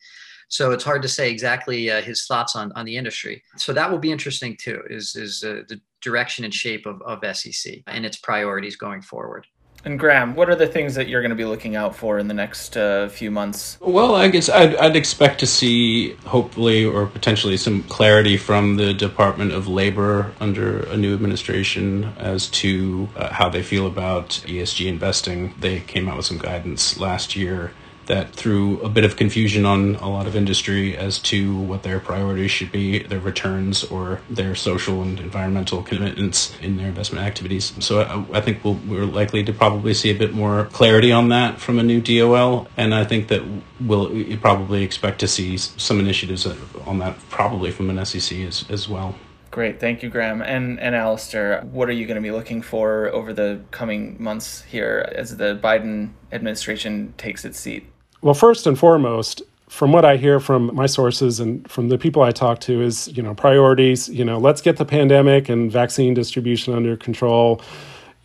So 0.49 0.71
it's 0.71 0.85
hard 0.85 1.03
to 1.03 1.09
say 1.09 1.31
exactly 1.31 1.91
uh, 1.91 2.01
his 2.01 2.25
thoughts 2.27 2.57
on, 2.57 2.73
on 2.73 2.87
the 2.87 2.97
industry. 2.97 3.43
So 3.57 3.73
that 3.73 3.91
will 3.91 3.99
be 3.99 4.13
interesting 4.13 4.57
too, 4.57 4.81
is, 4.89 5.17
is 5.17 5.43
uh, 5.43 5.63
the 5.69 5.81
direction 6.07 6.45
and 6.45 6.55
shape 6.55 6.87
of, 6.87 7.03
of 7.03 7.37
SEC 7.37 7.83
and 7.89 8.07
its 8.07 8.17
priorities 8.17 8.77
going 8.77 9.03
forward. 9.03 9.45
And 9.85 9.99
Graham, 10.01 10.35
what 10.35 10.49
are 10.49 10.57
the 10.57 10.67
things 10.67 10.95
that 10.95 11.09
you're 11.09 11.21
going 11.21 11.31
to 11.31 11.37
be 11.37 11.45
looking 11.45 11.77
out 11.77 11.95
for 11.95 12.19
in 12.19 12.27
the 12.29 12.35
next 12.35 12.77
uh, 12.77 13.09
few 13.09 13.31
months? 13.31 13.79
Well, 13.81 14.15
I 14.17 14.29
guess 14.29 14.49
I'd, 14.49 14.75
I'd 14.77 14.97
expect 14.97 15.39
to 15.41 15.47
see, 15.47 16.15
hopefully, 16.27 16.85
or 16.85 17.07
potentially 17.07 17.57
some 17.57 17.83
clarity 17.85 18.37
from 18.37 18.77
the 18.77 18.95
Department 18.95 19.53
of 19.53 19.69
Labor 19.69 20.33
under 20.41 20.81
a 20.89 20.97
new 20.97 21.13
administration 21.15 22.13
as 22.19 22.49
to 22.63 23.09
uh, 23.17 23.33
how 23.33 23.49
they 23.49 23.63
feel 23.63 23.87
about 23.87 24.31
ESG 24.47 24.87
investing. 24.87 25.55
They 25.61 25.81
came 25.81 26.09
out 26.09 26.17
with 26.17 26.27
some 26.27 26.39
guidance 26.39 26.99
last 26.99 27.37
year 27.37 27.73
that 28.07 28.31
threw 28.31 28.81
a 28.81 28.89
bit 28.89 29.05
of 29.05 29.17
confusion 29.17 29.67
on 29.67 29.97
a 29.97 30.09
lot 30.09 30.27
of 30.27 30.37
industry 30.37 30.97
as 30.97 31.19
to 31.19 31.59
what 31.61 31.83
their 31.83 32.01
priorities 32.01 32.51
should 32.51 32.73
be, 32.73 33.01
their 33.01 33.21
returns, 33.21 33.85
or 33.85 34.21
their 34.31 34.55
social 34.55 35.03
and 35.03 35.19
environmental 35.21 35.83
commitments 35.83 36.57
in 36.61 36.77
their 36.77 36.89
investment 36.89 37.25
activities. 37.25 37.73
So 37.81 38.03
I, 38.03 38.39
I 38.39 38.41
think 38.41 38.65
we 38.65 38.73
we 38.73 38.99
are 38.99 39.07
likely 39.07 39.43
to 39.45 39.53
probably 39.53 39.95
see 39.95 40.11
a 40.11 40.15
bit 40.15 40.33
more 40.33 40.67
clarity 40.67 41.13
on 41.13 41.29
that 41.31 41.61
from 41.61 41.79
a 41.79 41.83
new 41.83 42.01
DOL, 42.01 42.69
and 42.77 42.95
I 42.95 43.05
think 43.05 43.29
that 43.29 43.43
we'll 43.81 44.37
probably 44.39 44.83
expect 44.83 45.21
to 45.21 45.29
see 45.29 45.57
some 45.57 46.01
initiatives 46.01 46.47
on 46.87 46.99
that 47.01 47.17
probably 47.29 47.71
from 47.71 47.91
an 47.91 48.05
SEC 48.05 48.39
as, 48.39 48.65
as 48.71 48.89
well. 48.89 49.15
Great, 49.51 49.81
thank 49.81 50.03
you, 50.03 50.11
Graham. 50.11 50.43
And 50.43 50.79
and 50.81 50.95
Alistair, 50.95 51.63
what 51.73 51.89
are 51.89 51.93
you 51.93 52.07
going 52.07 52.17
to 52.17 52.23
be 52.23 52.31
looking 52.31 52.63
for 52.63 53.09
over 53.09 53.33
the 53.33 53.63
coming 53.71 54.17
months 54.23 54.63
here 54.63 55.11
as 55.15 55.37
the 55.37 55.59
Biden 55.63 56.13
administration 56.31 57.15
takes 57.17 57.45
its 57.45 57.59
seat? 57.59 57.87
Well, 58.27 58.35
first 58.35 58.67
and 58.67 58.77
foremost, 58.77 59.41
from 59.69 59.93
what 59.93 60.05
I 60.05 60.17
hear 60.17 60.41
from 60.41 60.75
my 60.75 60.87
sources 60.87 61.39
and 61.39 61.71
from 61.71 61.91
the 61.91 61.97
people 61.97 62.23
I 62.23 62.33
talk 62.33 62.59
to 62.63 62.83
is, 62.83 63.07
you 63.17 63.23
know, 63.23 63.35
priorities, 63.37 64.09
you 64.09 64.25
know, 64.25 64.37
let's 64.37 64.61
get 64.61 64.79
the 64.79 64.85
pandemic 64.85 65.49
and 65.49 65.71
vaccine 65.71 66.13
distribution 66.13 66.75
under 66.75 66.97
control. 66.97 67.61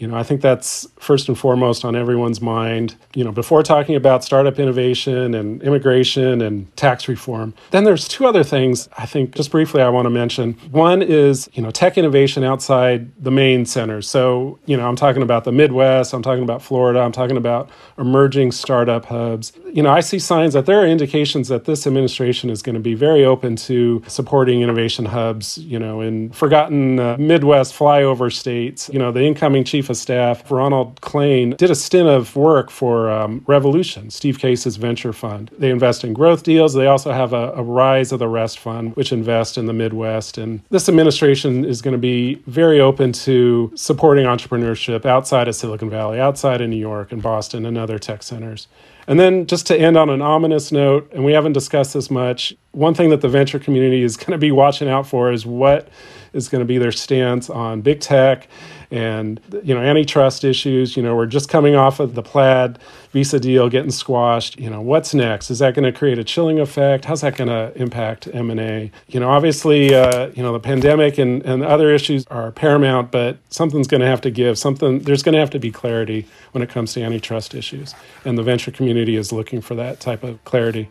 You 0.01 0.07
know, 0.07 0.17
I 0.17 0.23
think 0.23 0.41
that's 0.41 0.87
first 0.97 1.27
and 1.27 1.37
foremost 1.37 1.85
on 1.85 1.95
everyone's 1.95 2.41
mind, 2.41 2.95
you 3.13 3.23
know, 3.23 3.31
before 3.31 3.61
talking 3.61 3.95
about 3.95 4.23
startup 4.23 4.57
innovation 4.57 5.35
and 5.35 5.61
immigration 5.61 6.41
and 6.41 6.75
tax 6.75 7.07
reform. 7.07 7.53
Then 7.69 7.83
there's 7.83 8.07
two 8.07 8.25
other 8.25 8.43
things 8.43 8.89
I 8.97 9.05
think 9.05 9.35
just 9.35 9.51
briefly 9.51 9.79
I 9.79 9.89
want 9.89 10.07
to 10.07 10.09
mention. 10.09 10.53
One 10.71 11.03
is, 11.03 11.47
you 11.53 11.61
know, 11.61 11.69
tech 11.69 11.99
innovation 11.99 12.43
outside 12.43 13.11
the 13.23 13.29
main 13.29 13.67
centers. 13.67 14.09
So, 14.09 14.57
you 14.65 14.75
know, 14.75 14.87
I'm 14.87 14.95
talking 14.95 15.21
about 15.21 15.43
the 15.43 15.51
Midwest, 15.51 16.15
I'm 16.15 16.23
talking 16.23 16.41
about 16.41 16.63
Florida, 16.63 16.99
I'm 16.99 17.11
talking 17.11 17.37
about 17.37 17.69
emerging 17.99 18.53
startup 18.53 19.05
hubs. 19.05 19.53
You 19.71 19.83
know, 19.83 19.91
I 19.91 19.99
see 19.99 20.17
signs 20.17 20.53
that 20.53 20.65
there 20.65 20.79
are 20.79 20.87
indications 20.87 21.47
that 21.49 21.65
this 21.65 21.85
administration 21.85 22.49
is 22.49 22.63
going 22.63 22.73
to 22.73 22.81
be 22.81 22.95
very 22.95 23.23
open 23.23 23.55
to 23.57 24.01
supporting 24.07 24.63
innovation 24.63 25.05
hubs, 25.05 25.59
you 25.59 25.77
know, 25.77 26.01
in 26.01 26.31
forgotten 26.31 26.99
uh, 26.99 27.17
Midwest 27.19 27.77
flyover 27.77 28.33
states. 28.33 28.89
You 28.91 28.97
know, 28.97 29.11
the 29.11 29.21
incoming 29.21 29.63
chief 29.63 29.90
staff, 29.95 30.49
Ronald 30.49 31.01
Klain, 31.01 31.55
did 31.57 31.71
a 31.71 31.75
stint 31.75 32.07
of 32.07 32.35
work 32.35 32.69
for 32.69 33.09
um, 33.09 33.43
Revolution, 33.47 34.09
Steve 34.09 34.39
Case's 34.39 34.77
venture 34.77 35.13
fund. 35.13 35.51
They 35.57 35.69
invest 35.69 36.03
in 36.03 36.13
growth 36.13 36.43
deals. 36.43 36.73
They 36.73 36.87
also 36.87 37.11
have 37.11 37.33
a, 37.33 37.51
a 37.51 37.63
Rise 37.63 38.11
of 38.11 38.19
the 38.19 38.27
Rest 38.27 38.59
fund, 38.59 38.95
which 38.95 39.11
invests 39.11 39.57
in 39.57 39.65
the 39.65 39.73
Midwest. 39.73 40.37
And 40.37 40.61
this 40.69 40.87
administration 40.89 41.65
is 41.65 41.81
going 41.81 41.93
to 41.93 41.97
be 41.97 42.35
very 42.47 42.79
open 42.79 43.11
to 43.13 43.71
supporting 43.75 44.25
entrepreneurship 44.25 45.05
outside 45.05 45.47
of 45.47 45.55
Silicon 45.55 45.89
Valley, 45.89 46.19
outside 46.19 46.61
of 46.61 46.69
New 46.69 46.77
York 46.77 47.11
and 47.11 47.21
Boston 47.21 47.65
and 47.65 47.77
other 47.77 47.99
tech 47.99 48.23
centers. 48.23 48.67
And 49.07 49.19
then, 49.19 49.47
just 49.47 49.65
to 49.67 49.77
end 49.77 49.97
on 49.97 50.09
an 50.09 50.21
ominous 50.21 50.71
note, 50.71 51.11
and 51.13 51.25
we 51.25 51.33
haven't 51.33 51.53
discussed 51.53 51.93
this 51.93 52.11
much, 52.11 52.53
one 52.71 52.93
thing 52.93 53.09
that 53.09 53.21
the 53.21 53.27
venture 53.27 53.59
community 53.59 54.03
is 54.03 54.15
going 54.15 54.31
to 54.31 54.37
be 54.37 54.51
watching 54.51 54.87
out 54.87 55.07
for 55.07 55.31
is 55.31 55.45
what 55.45 55.89
is 56.33 56.49
going 56.49 56.61
to 56.61 56.65
be 56.65 56.77
their 56.77 56.91
stance 56.91 57.49
on 57.49 57.81
big 57.81 57.99
tech 57.99 58.47
and 58.91 59.39
you 59.63 59.73
know 59.73 59.81
antitrust 59.81 60.43
issues. 60.43 60.97
You 60.97 61.03
know, 61.03 61.15
we're 61.15 61.25
just 61.25 61.49
coming 61.49 61.75
off 61.75 61.99
of 61.99 62.13
the 62.13 62.21
Plaid 62.21 62.77
Visa 63.11 63.39
deal 63.39 63.69
getting 63.69 63.91
squashed. 63.91 64.59
You 64.59 64.69
know, 64.69 64.81
what's 64.81 65.13
next? 65.13 65.49
Is 65.49 65.59
that 65.59 65.73
going 65.73 65.91
to 65.91 65.97
create 65.97 66.19
a 66.19 66.23
chilling 66.23 66.59
effect? 66.59 67.05
How's 67.05 67.21
that 67.21 67.35
going 67.35 67.49
to 67.49 67.71
impact 67.81 68.27
M 68.33 68.49
and 68.49 68.59
A? 68.59 68.91
You 69.07 69.19
know, 69.19 69.29
obviously, 69.29 69.95
uh, 69.95 70.29
you 70.35 70.43
know 70.43 70.53
the 70.53 70.59
pandemic 70.59 71.17
and 71.17 71.43
and 71.43 71.63
other 71.63 71.93
issues 71.93 72.25
are 72.27 72.51
paramount, 72.51 73.11
but 73.11 73.37
something's 73.49 73.87
going 73.87 74.01
to 74.01 74.07
have 74.07 74.21
to 74.21 74.31
give. 74.31 74.57
Something 74.57 74.99
there's 74.99 75.23
going 75.23 75.33
to 75.33 75.39
have 75.39 75.51
to 75.51 75.59
be 75.59 75.71
clarity 75.71 76.27
when 76.51 76.61
it 76.61 76.69
comes 76.69 76.93
to 76.93 77.01
antitrust 77.01 77.55
issues, 77.55 77.95
and 78.25 78.37
the 78.37 78.43
venture 78.43 78.71
community 78.71 79.15
is 79.15 79.31
looking 79.31 79.61
for 79.61 79.75
that 79.75 79.99
type 79.99 80.23
of 80.23 80.43
clarity. 80.43 80.89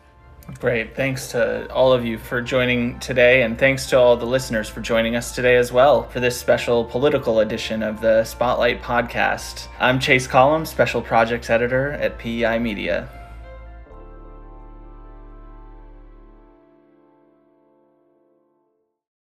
Great. 0.58 0.96
Thanks 0.96 1.28
to 1.28 1.70
all 1.72 1.92
of 1.92 2.04
you 2.04 2.18
for 2.18 2.42
joining 2.42 2.98
today, 2.98 3.42
and 3.42 3.58
thanks 3.58 3.86
to 3.86 3.98
all 3.98 4.16
the 4.16 4.26
listeners 4.26 4.68
for 4.68 4.80
joining 4.80 5.16
us 5.16 5.34
today 5.34 5.56
as 5.56 5.72
well 5.72 6.08
for 6.08 6.20
this 6.20 6.38
special 6.38 6.84
political 6.84 7.40
edition 7.40 7.82
of 7.82 8.00
the 8.00 8.24
Spotlight 8.24 8.82
podcast. 8.82 9.68
I'm 9.78 10.00
Chase 10.00 10.26
Collum, 10.26 10.66
Special 10.66 11.00
Projects 11.02 11.50
Editor 11.50 11.92
at 11.92 12.18
PEI 12.18 12.58
Media. 12.58 13.19